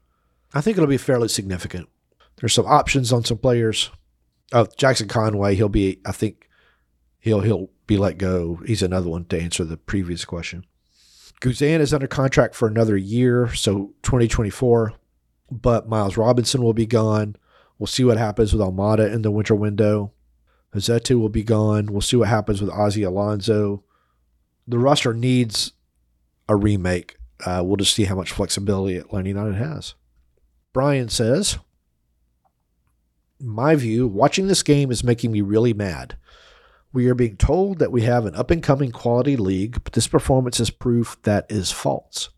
I 0.55 0.61
think 0.61 0.77
it'll 0.77 0.88
be 0.88 0.99
fairly 0.99 1.29
significant. 1.29 1.88
There's 2.37 2.55
some 2.55 2.67
options 2.67 3.12
on 3.12 3.25
some 3.25 3.38
players. 3.38 3.91
Uh, 4.53 4.67
Jackson 4.77 5.09
Conway, 5.09 5.55
he'll 5.55 5.69
be, 5.69 6.01
I 6.05 6.12
think, 6.12 6.49
he'll 7.19 7.41
he'll 7.41 7.71
be 7.87 7.97
let 7.97 8.19
go. 8.19 8.61
He's 8.67 8.83
another 8.83 9.09
one 9.09 9.25
to 9.27 9.41
answer 9.41 9.65
the 9.65 9.77
previous 9.77 10.25
question. 10.25 10.67
Guzan 11.41 11.81
is 11.81 11.95
under 11.95 12.07
contract 12.07 12.55
for 12.55 12.69
another 12.69 12.97
year, 12.97 13.53
so 13.55 13.95
2024 14.03 14.95
but 15.61 15.88
Miles 15.88 16.17
Robinson 16.17 16.62
will 16.62 16.73
be 16.73 16.87
gone. 16.87 17.37
We'll 17.79 17.87
see 17.87 18.05
what 18.05 18.17
happens 18.17 18.53
with 18.53 18.62
Almada 18.62 19.12
in 19.12 19.23
the 19.23 19.31
winter 19.31 19.55
window. 19.55 20.12
Rossetto 20.75 21.21
will 21.21 21.29
be 21.29 21.43
gone. 21.43 21.87
We'll 21.87 22.01
see 22.01 22.17
what 22.17 22.29
happens 22.29 22.62
with 22.62 22.71
Ozzie 22.71 23.03
Alonso. 23.03 23.85
The 24.67 24.79
roster 24.79 25.12
needs 25.12 25.73
a 26.49 26.57
remake. 26.57 27.17
Uh, 27.45 27.62
we'll 27.65 27.77
just 27.77 27.95
see 27.95 28.05
how 28.05 28.15
much 28.15 28.33
flexibility 28.33 28.97
Atlanta 28.97 29.29
United 29.29 29.57
has. 29.57 29.95
Brian 30.72 31.08
says, 31.08 31.58
my 33.38 33.74
view, 33.74 34.06
watching 34.06 34.46
this 34.46 34.62
game 34.62 34.90
is 34.90 35.04
making 35.04 35.32
me 35.32 35.40
really 35.40 35.74
mad. 35.74 36.16
We 36.92 37.08
are 37.08 37.14
being 37.14 37.37
told 37.37 37.78
that 37.78 37.92
we 37.92 38.02
have 38.02 38.24
an 38.24 38.35
up 38.35 38.50
and 38.50 38.62
coming 38.62 38.92
quality 38.92 39.37
league, 39.37 39.82
but 39.82 39.94
this 39.94 40.06
performance 40.06 40.61
is 40.61 40.70
proof 40.70 41.16
that 41.22 41.46
is 41.50 41.72
false. 41.72 42.30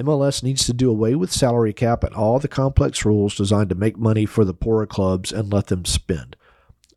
MLS 0.00 0.42
needs 0.42 0.66
to 0.66 0.72
do 0.72 0.90
away 0.90 1.14
with 1.14 1.30
salary 1.30 1.72
cap 1.72 2.02
and 2.02 2.14
all 2.14 2.38
the 2.38 2.48
complex 2.48 3.04
rules 3.04 3.36
designed 3.36 3.68
to 3.68 3.76
make 3.76 3.96
money 3.96 4.26
for 4.26 4.44
the 4.44 4.54
poorer 4.54 4.86
clubs 4.86 5.30
and 5.30 5.52
let 5.52 5.68
them 5.68 5.84
spend. 5.84 6.36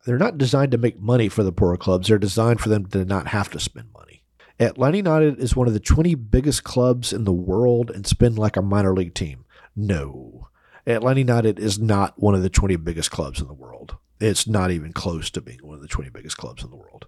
They're 0.04 0.18
not 0.18 0.38
designed 0.38 0.72
to 0.72 0.78
make 0.78 0.98
money 0.98 1.28
for 1.28 1.44
the 1.44 1.52
poorer 1.52 1.76
clubs, 1.76 2.08
they're 2.08 2.18
designed 2.18 2.60
for 2.60 2.70
them 2.70 2.86
to 2.86 3.04
not 3.04 3.28
have 3.28 3.50
to 3.50 3.60
spend 3.60 3.92
money. 3.92 4.22
Atlanta 4.58 4.96
United 4.96 5.38
is 5.38 5.54
one 5.54 5.68
of 5.68 5.74
the 5.74 5.80
20 5.80 6.16
biggest 6.16 6.64
clubs 6.64 7.12
in 7.12 7.24
the 7.24 7.32
world 7.32 7.90
and 7.90 8.06
spend 8.06 8.38
like 8.38 8.56
a 8.56 8.62
minor 8.62 8.92
league 8.92 9.14
team. 9.14 9.44
No. 9.76 10.47
Atlanta 10.88 11.20
United 11.20 11.58
is 11.58 11.78
not 11.78 12.18
one 12.18 12.34
of 12.34 12.42
the 12.42 12.48
20 12.48 12.76
biggest 12.76 13.10
clubs 13.10 13.40
in 13.40 13.46
the 13.46 13.54
world. 13.54 13.96
It's 14.20 14.46
not 14.46 14.70
even 14.70 14.92
close 14.92 15.30
to 15.30 15.40
being 15.40 15.58
one 15.62 15.76
of 15.76 15.82
the 15.82 15.88
20 15.88 16.10
biggest 16.10 16.38
clubs 16.38 16.64
in 16.64 16.70
the 16.70 16.76
world. 16.76 17.06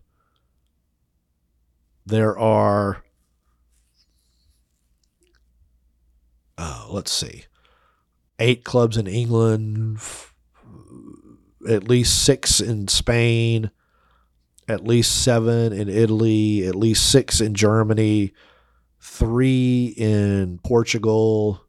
There 2.04 2.38
are, 2.38 3.02
uh, 6.58 6.86
let's 6.90 7.10
see, 7.10 7.44
eight 8.38 8.64
clubs 8.64 8.96
in 8.96 9.06
England, 9.06 9.96
f- 9.96 10.34
at 11.68 11.88
least 11.88 12.22
six 12.22 12.60
in 12.60 12.88
Spain, 12.88 13.70
at 14.68 14.84
least 14.84 15.22
seven 15.24 15.72
in 15.72 15.88
Italy, 15.88 16.66
at 16.66 16.74
least 16.74 17.10
six 17.10 17.40
in 17.40 17.54
Germany, 17.54 18.32
three 19.00 19.94
in 19.96 20.58
Portugal, 20.62 21.64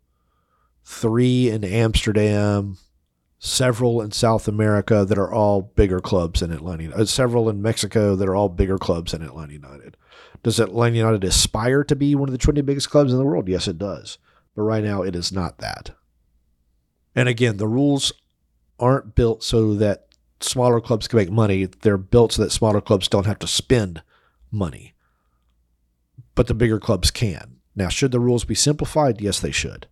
three 0.92 1.50
in 1.50 1.64
Amsterdam, 1.64 2.78
several 3.40 4.02
in 4.02 4.12
South 4.12 4.48
America 4.48 5.06
that 5.06 5.18
are 5.18 5.34
all 5.34 5.62
bigger 5.62 6.00
clubs 6.00 6.42
than 6.42 6.52
Atlanta 6.52 6.84
United, 6.84 7.02
uh, 7.02 7.06
several 7.06 7.50
in 7.50 7.62
Mexico 7.62 8.16
that 8.16 8.28
are 8.28 8.36
all 8.36 8.50
bigger 8.50 8.78
clubs 8.78 9.14
than 9.14 9.24
Atlanta 9.24 9.54
United. 9.54 9.98
Does 10.44 10.60
Atlanta 10.60 10.98
United 10.98 11.24
aspire 11.24 11.84
to 11.86 11.96
be 11.96 12.14
one 12.14 12.28
of 12.28 12.34
the 12.34 12.38
20 12.38 12.62
biggest 12.62 12.90
clubs 12.90 13.12
in 13.12 13.18
the 13.18 13.26
world? 13.26 13.48
Yes, 13.48 13.68
it 13.68 13.78
does. 13.78 14.18
But 14.56 14.64
right 14.64 14.84
now, 14.84 15.02
it 15.02 15.16
is 15.16 15.32
not 15.32 15.60
that. 15.60 15.92
And 17.16 17.30
again, 17.30 17.58
the 17.58 17.68
rules 17.68 18.12
aren't 18.80 19.16
built 19.16 19.44
so 19.44 19.74
that 19.76 20.08
smaller 20.42 20.82
clubs 20.82 21.08
can 21.08 21.18
make 21.18 21.32
money. 21.32 21.66
They're 21.66 21.98
built 21.98 22.34
so 22.34 22.44
that 22.44 22.52
smaller 22.52 22.82
clubs 22.82 23.08
don't 23.08 23.26
have 23.26 23.40
to 23.40 23.48
spend 23.48 24.02
money. 24.52 24.94
But 26.36 26.48
the 26.48 26.54
bigger 26.54 26.80
clubs 26.80 27.12
can. 27.12 27.58
Now, 27.76 27.88
should 27.88 28.12
the 28.12 28.20
rules 28.20 28.44
be 28.44 28.56
simplified? 28.56 29.22
Yes, 29.22 29.40
they 29.40 29.52
should. 29.52 29.88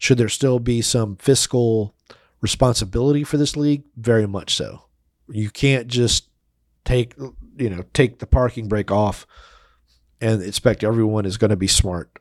Should 0.00 0.16
there 0.16 0.30
still 0.30 0.58
be 0.58 0.80
some 0.80 1.16
fiscal 1.16 1.94
responsibility 2.40 3.22
for 3.22 3.36
this 3.36 3.54
league? 3.54 3.84
Very 3.98 4.26
much 4.26 4.56
so. 4.56 4.86
You 5.28 5.50
can't 5.50 5.88
just 5.88 6.26
take 6.86 7.14
you 7.58 7.68
know 7.68 7.84
take 7.92 8.18
the 8.18 8.26
parking 8.26 8.66
brake 8.66 8.90
off 8.90 9.26
and 10.22 10.42
expect 10.42 10.82
everyone 10.82 11.26
is 11.26 11.36
going 11.36 11.50
to 11.50 11.56
be 11.56 11.66
smart. 11.66 12.18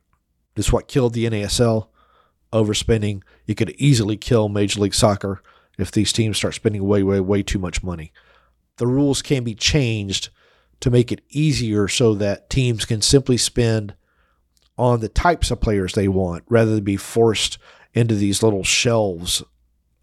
Is 0.57 0.73
what 0.73 0.89
killed 0.89 1.13
the 1.13 1.23
NASL 1.25 1.87
overspending. 2.51 3.21
You 3.45 3.55
could 3.55 3.69
easily 3.77 4.17
kill 4.17 4.49
Major 4.49 4.81
League 4.81 4.93
Soccer 4.93 5.41
if 5.77 5.89
these 5.89 6.11
teams 6.11 6.35
start 6.35 6.55
spending 6.55 6.83
way, 6.83 7.01
way, 7.01 7.21
way 7.21 7.43
too 7.43 7.59
much 7.59 7.81
money. 7.81 8.11
The 8.75 8.87
rules 8.87 9.21
can 9.21 9.45
be 9.45 9.55
changed 9.55 10.31
to 10.81 10.91
make 10.91 11.13
it 11.13 11.21
easier 11.29 11.87
so 11.87 12.13
that 12.15 12.49
teams 12.49 12.83
can 12.83 13.01
simply 13.01 13.37
spend 13.37 13.93
on 14.79 15.01
the 15.01 15.09
types 15.09 15.51
of 15.51 15.59
players 15.59 15.93
they 15.93 16.07
want 16.07 16.43
rather 16.47 16.73
than 16.73 16.83
be 16.85 16.95
forced 16.95 17.57
into 17.93 18.15
these 18.15 18.41
little 18.41 18.63
shelves 18.63 19.43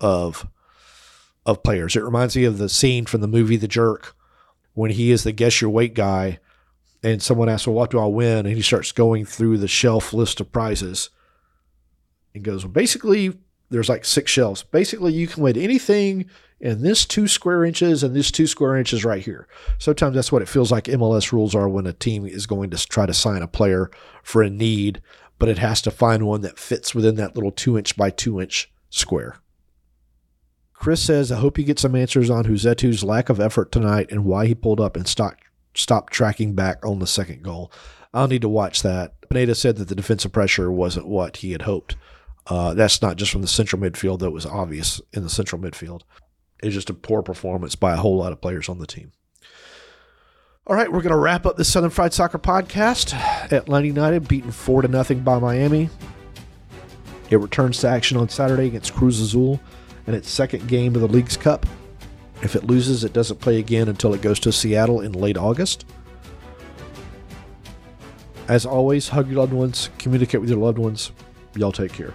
of 0.00 0.46
of 1.46 1.62
players. 1.62 1.96
It 1.96 2.04
reminds 2.04 2.36
me 2.36 2.44
of 2.44 2.58
the 2.58 2.68
scene 2.68 3.06
from 3.06 3.22
the 3.22 3.28
movie 3.28 3.56
The 3.56 3.68
Jerk 3.68 4.14
when 4.74 4.90
he 4.90 5.10
is 5.10 5.22
the 5.22 5.32
guess 5.32 5.60
your 5.60 5.70
weight 5.70 5.94
guy 5.94 6.40
and 7.02 7.22
someone 7.22 7.48
asks, 7.48 7.66
Well, 7.66 7.74
what 7.74 7.90
do 7.90 7.98
I 7.98 8.06
win? 8.06 8.46
And 8.46 8.54
he 8.54 8.62
starts 8.62 8.92
going 8.92 9.24
through 9.24 9.58
the 9.58 9.68
shelf 9.68 10.12
list 10.12 10.40
of 10.40 10.52
prizes 10.52 11.08
and 12.34 12.44
goes, 12.44 12.64
Well, 12.64 12.72
basically, 12.72 13.38
there's 13.70 13.88
like 13.88 14.04
six 14.04 14.30
shelves. 14.30 14.62
Basically, 14.62 15.12
you 15.12 15.26
can 15.26 15.42
win 15.42 15.56
anything 15.56 16.26
in 16.60 16.82
this 16.82 17.04
two 17.04 17.28
square 17.28 17.64
inches 17.64 18.02
and 18.02 18.14
this 18.14 18.30
two 18.30 18.46
square 18.46 18.76
inches 18.76 19.04
right 19.04 19.22
here. 19.22 19.46
Sometimes 19.78 20.14
that's 20.14 20.32
what 20.32 20.42
it 20.42 20.48
feels 20.48 20.72
like 20.72 20.84
MLS 20.84 21.32
rules 21.32 21.54
are 21.54 21.68
when 21.68 21.86
a 21.86 21.92
team 21.92 22.24
is 22.24 22.46
going 22.46 22.70
to 22.70 22.86
try 22.86 23.06
to 23.06 23.14
sign 23.14 23.42
a 23.42 23.48
player 23.48 23.90
for 24.22 24.42
a 24.42 24.50
need, 24.50 25.02
but 25.38 25.48
it 25.48 25.58
has 25.58 25.82
to 25.82 25.90
find 25.90 26.26
one 26.26 26.40
that 26.42 26.58
fits 26.58 26.94
within 26.94 27.16
that 27.16 27.34
little 27.34 27.52
two 27.52 27.76
inch 27.76 27.96
by 27.96 28.10
two 28.10 28.40
inch 28.40 28.72
square. 28.88 29.40
Chris 30.72 31.02
says, 31.02 31.32
I 31.32 31.38
hope 31.38 31.58
you 31.58 31.64
get 31.64 31.78
some 31.78 31.96
answers 31.96 32.30
on 32.30 32.44
Huzetu's 32.44 33.02
lack 33.02 33.28
of 33.28 33.40
effort 33.40 33.72
tonight 33.72 34.10
and 34.10 34.24
why 34.24 34.46
he 34.46 34.54
pulled 34.54 34.80
up 34.80 34.96
and 34.96 35.08
stopped, 35.08 35.42
stopped 35.74 36.12
tracking 36.12 36.54
back 36.54 36.84
on 36.84 36.98
the 36.98 37.06
second 37.06 37.42
goal. 37.42 37.72
I'll 38.12 38.28
need 38.28 38.42
to 38.42 38.48
watch 38.48 38.82
that. 38.82 39.14
Pineda 39.28 39.54
said 39.54 39.76
that 39.76 39.88
the 39.88 39.94
defensive 39.94 40.32
pressure 40.32 40.70
wasn't 40.70 41.08
what 41.08 41.38
he 41.38 41.52
had 41.52 41.62
hoped. 41.62 41.96
Uh, 42.46 42.74
that's 42.74 43.02
not 43.02 43.16
just 43.16 43.32
from 43.32 43.42
the 43.42 43.48
central 43.48 43.80
midfield, 43.80 44.20
that 44.20 44.30
was 44.30 44.46
obvious 44.46 45.00
in 45.12 45.22
the 45.22 45.30
central 45.30 45.60
midfield. 45.60 46.02
It's 46.62 46.74
just 46.74 46.90
a 46.90 46.94
poor 46.94 47.22
performance 47.22 47.74
by 47.74 47.92
a 47.92 47.96
whole 47.96 48.16
lot 48.16 48.32
of 48.32 48.40
players 48.40 48.68
on 48.68 48.78
the 48.78 48.86
team. 48.86 49.12
All 50.66 50.74
right, 50.74 50.90
we're 50.90 51.02
going 51.02 51.10
to 51.12 51.18
wrap 51.18 51.46
up 51.46 51.56
the 51.56 51.64
Southern 51.64 51.90
Fried 51.90 52.12
Soccer 52.12 52.38
podcast. 52.38 53.14
Atlanta 53.52 53.86
United 53.86 54.26
beaten 54.26 54.50
4 54.50 54.82
to 54.82 54.88
nothing 54.88 55.20
by 55.20 55.38
Miami. 55.38 55.90
It 57.30 57.36
returns 57.36 57.78
to 57.80 57.88
action 57.88 58.16
on 58.16 58.28
Saturday 58.28 58.66
against 58.66 58.94
Cruz 58.94 59.20
Azul 59.20 59.60
in 60.06 60.14
its 60.14 60.30
second 60.30 60.66
game 60.68 60.94
of 60.94 61.00
the 61.00 61.08
Leagues 61.08 61.36
Cup. 61.36 61.66
If 62.42 62.54
it 62.54 62.64
loses, 62.64 63.04
it 63.04 63.12
doesn't 63.12 63.40
play 63.40 63.58
again 63.58 63.88
until 63.88 64.14
it 64.14 64.22
goes 64.22 64.40
to 64.40 64.52
Seattle 64.52 65.00
in 65.00 65.12
late 65.12 65.36
August. 65.36 65.84
As 68.48 68.64
always, 68.64 69.08
hug 69.08 69.28
your 69.28 69.38
loved 69.38 69.52
ones, 69.52 69.90
communicate 69.98 70.40
with 70.40 70.50
your 70.50 70.58
loved 70.58 70.78
ones. 70.78 71.10
Y'all 71.56 71.72
take 71.72 71.92
care. 71.92 72.14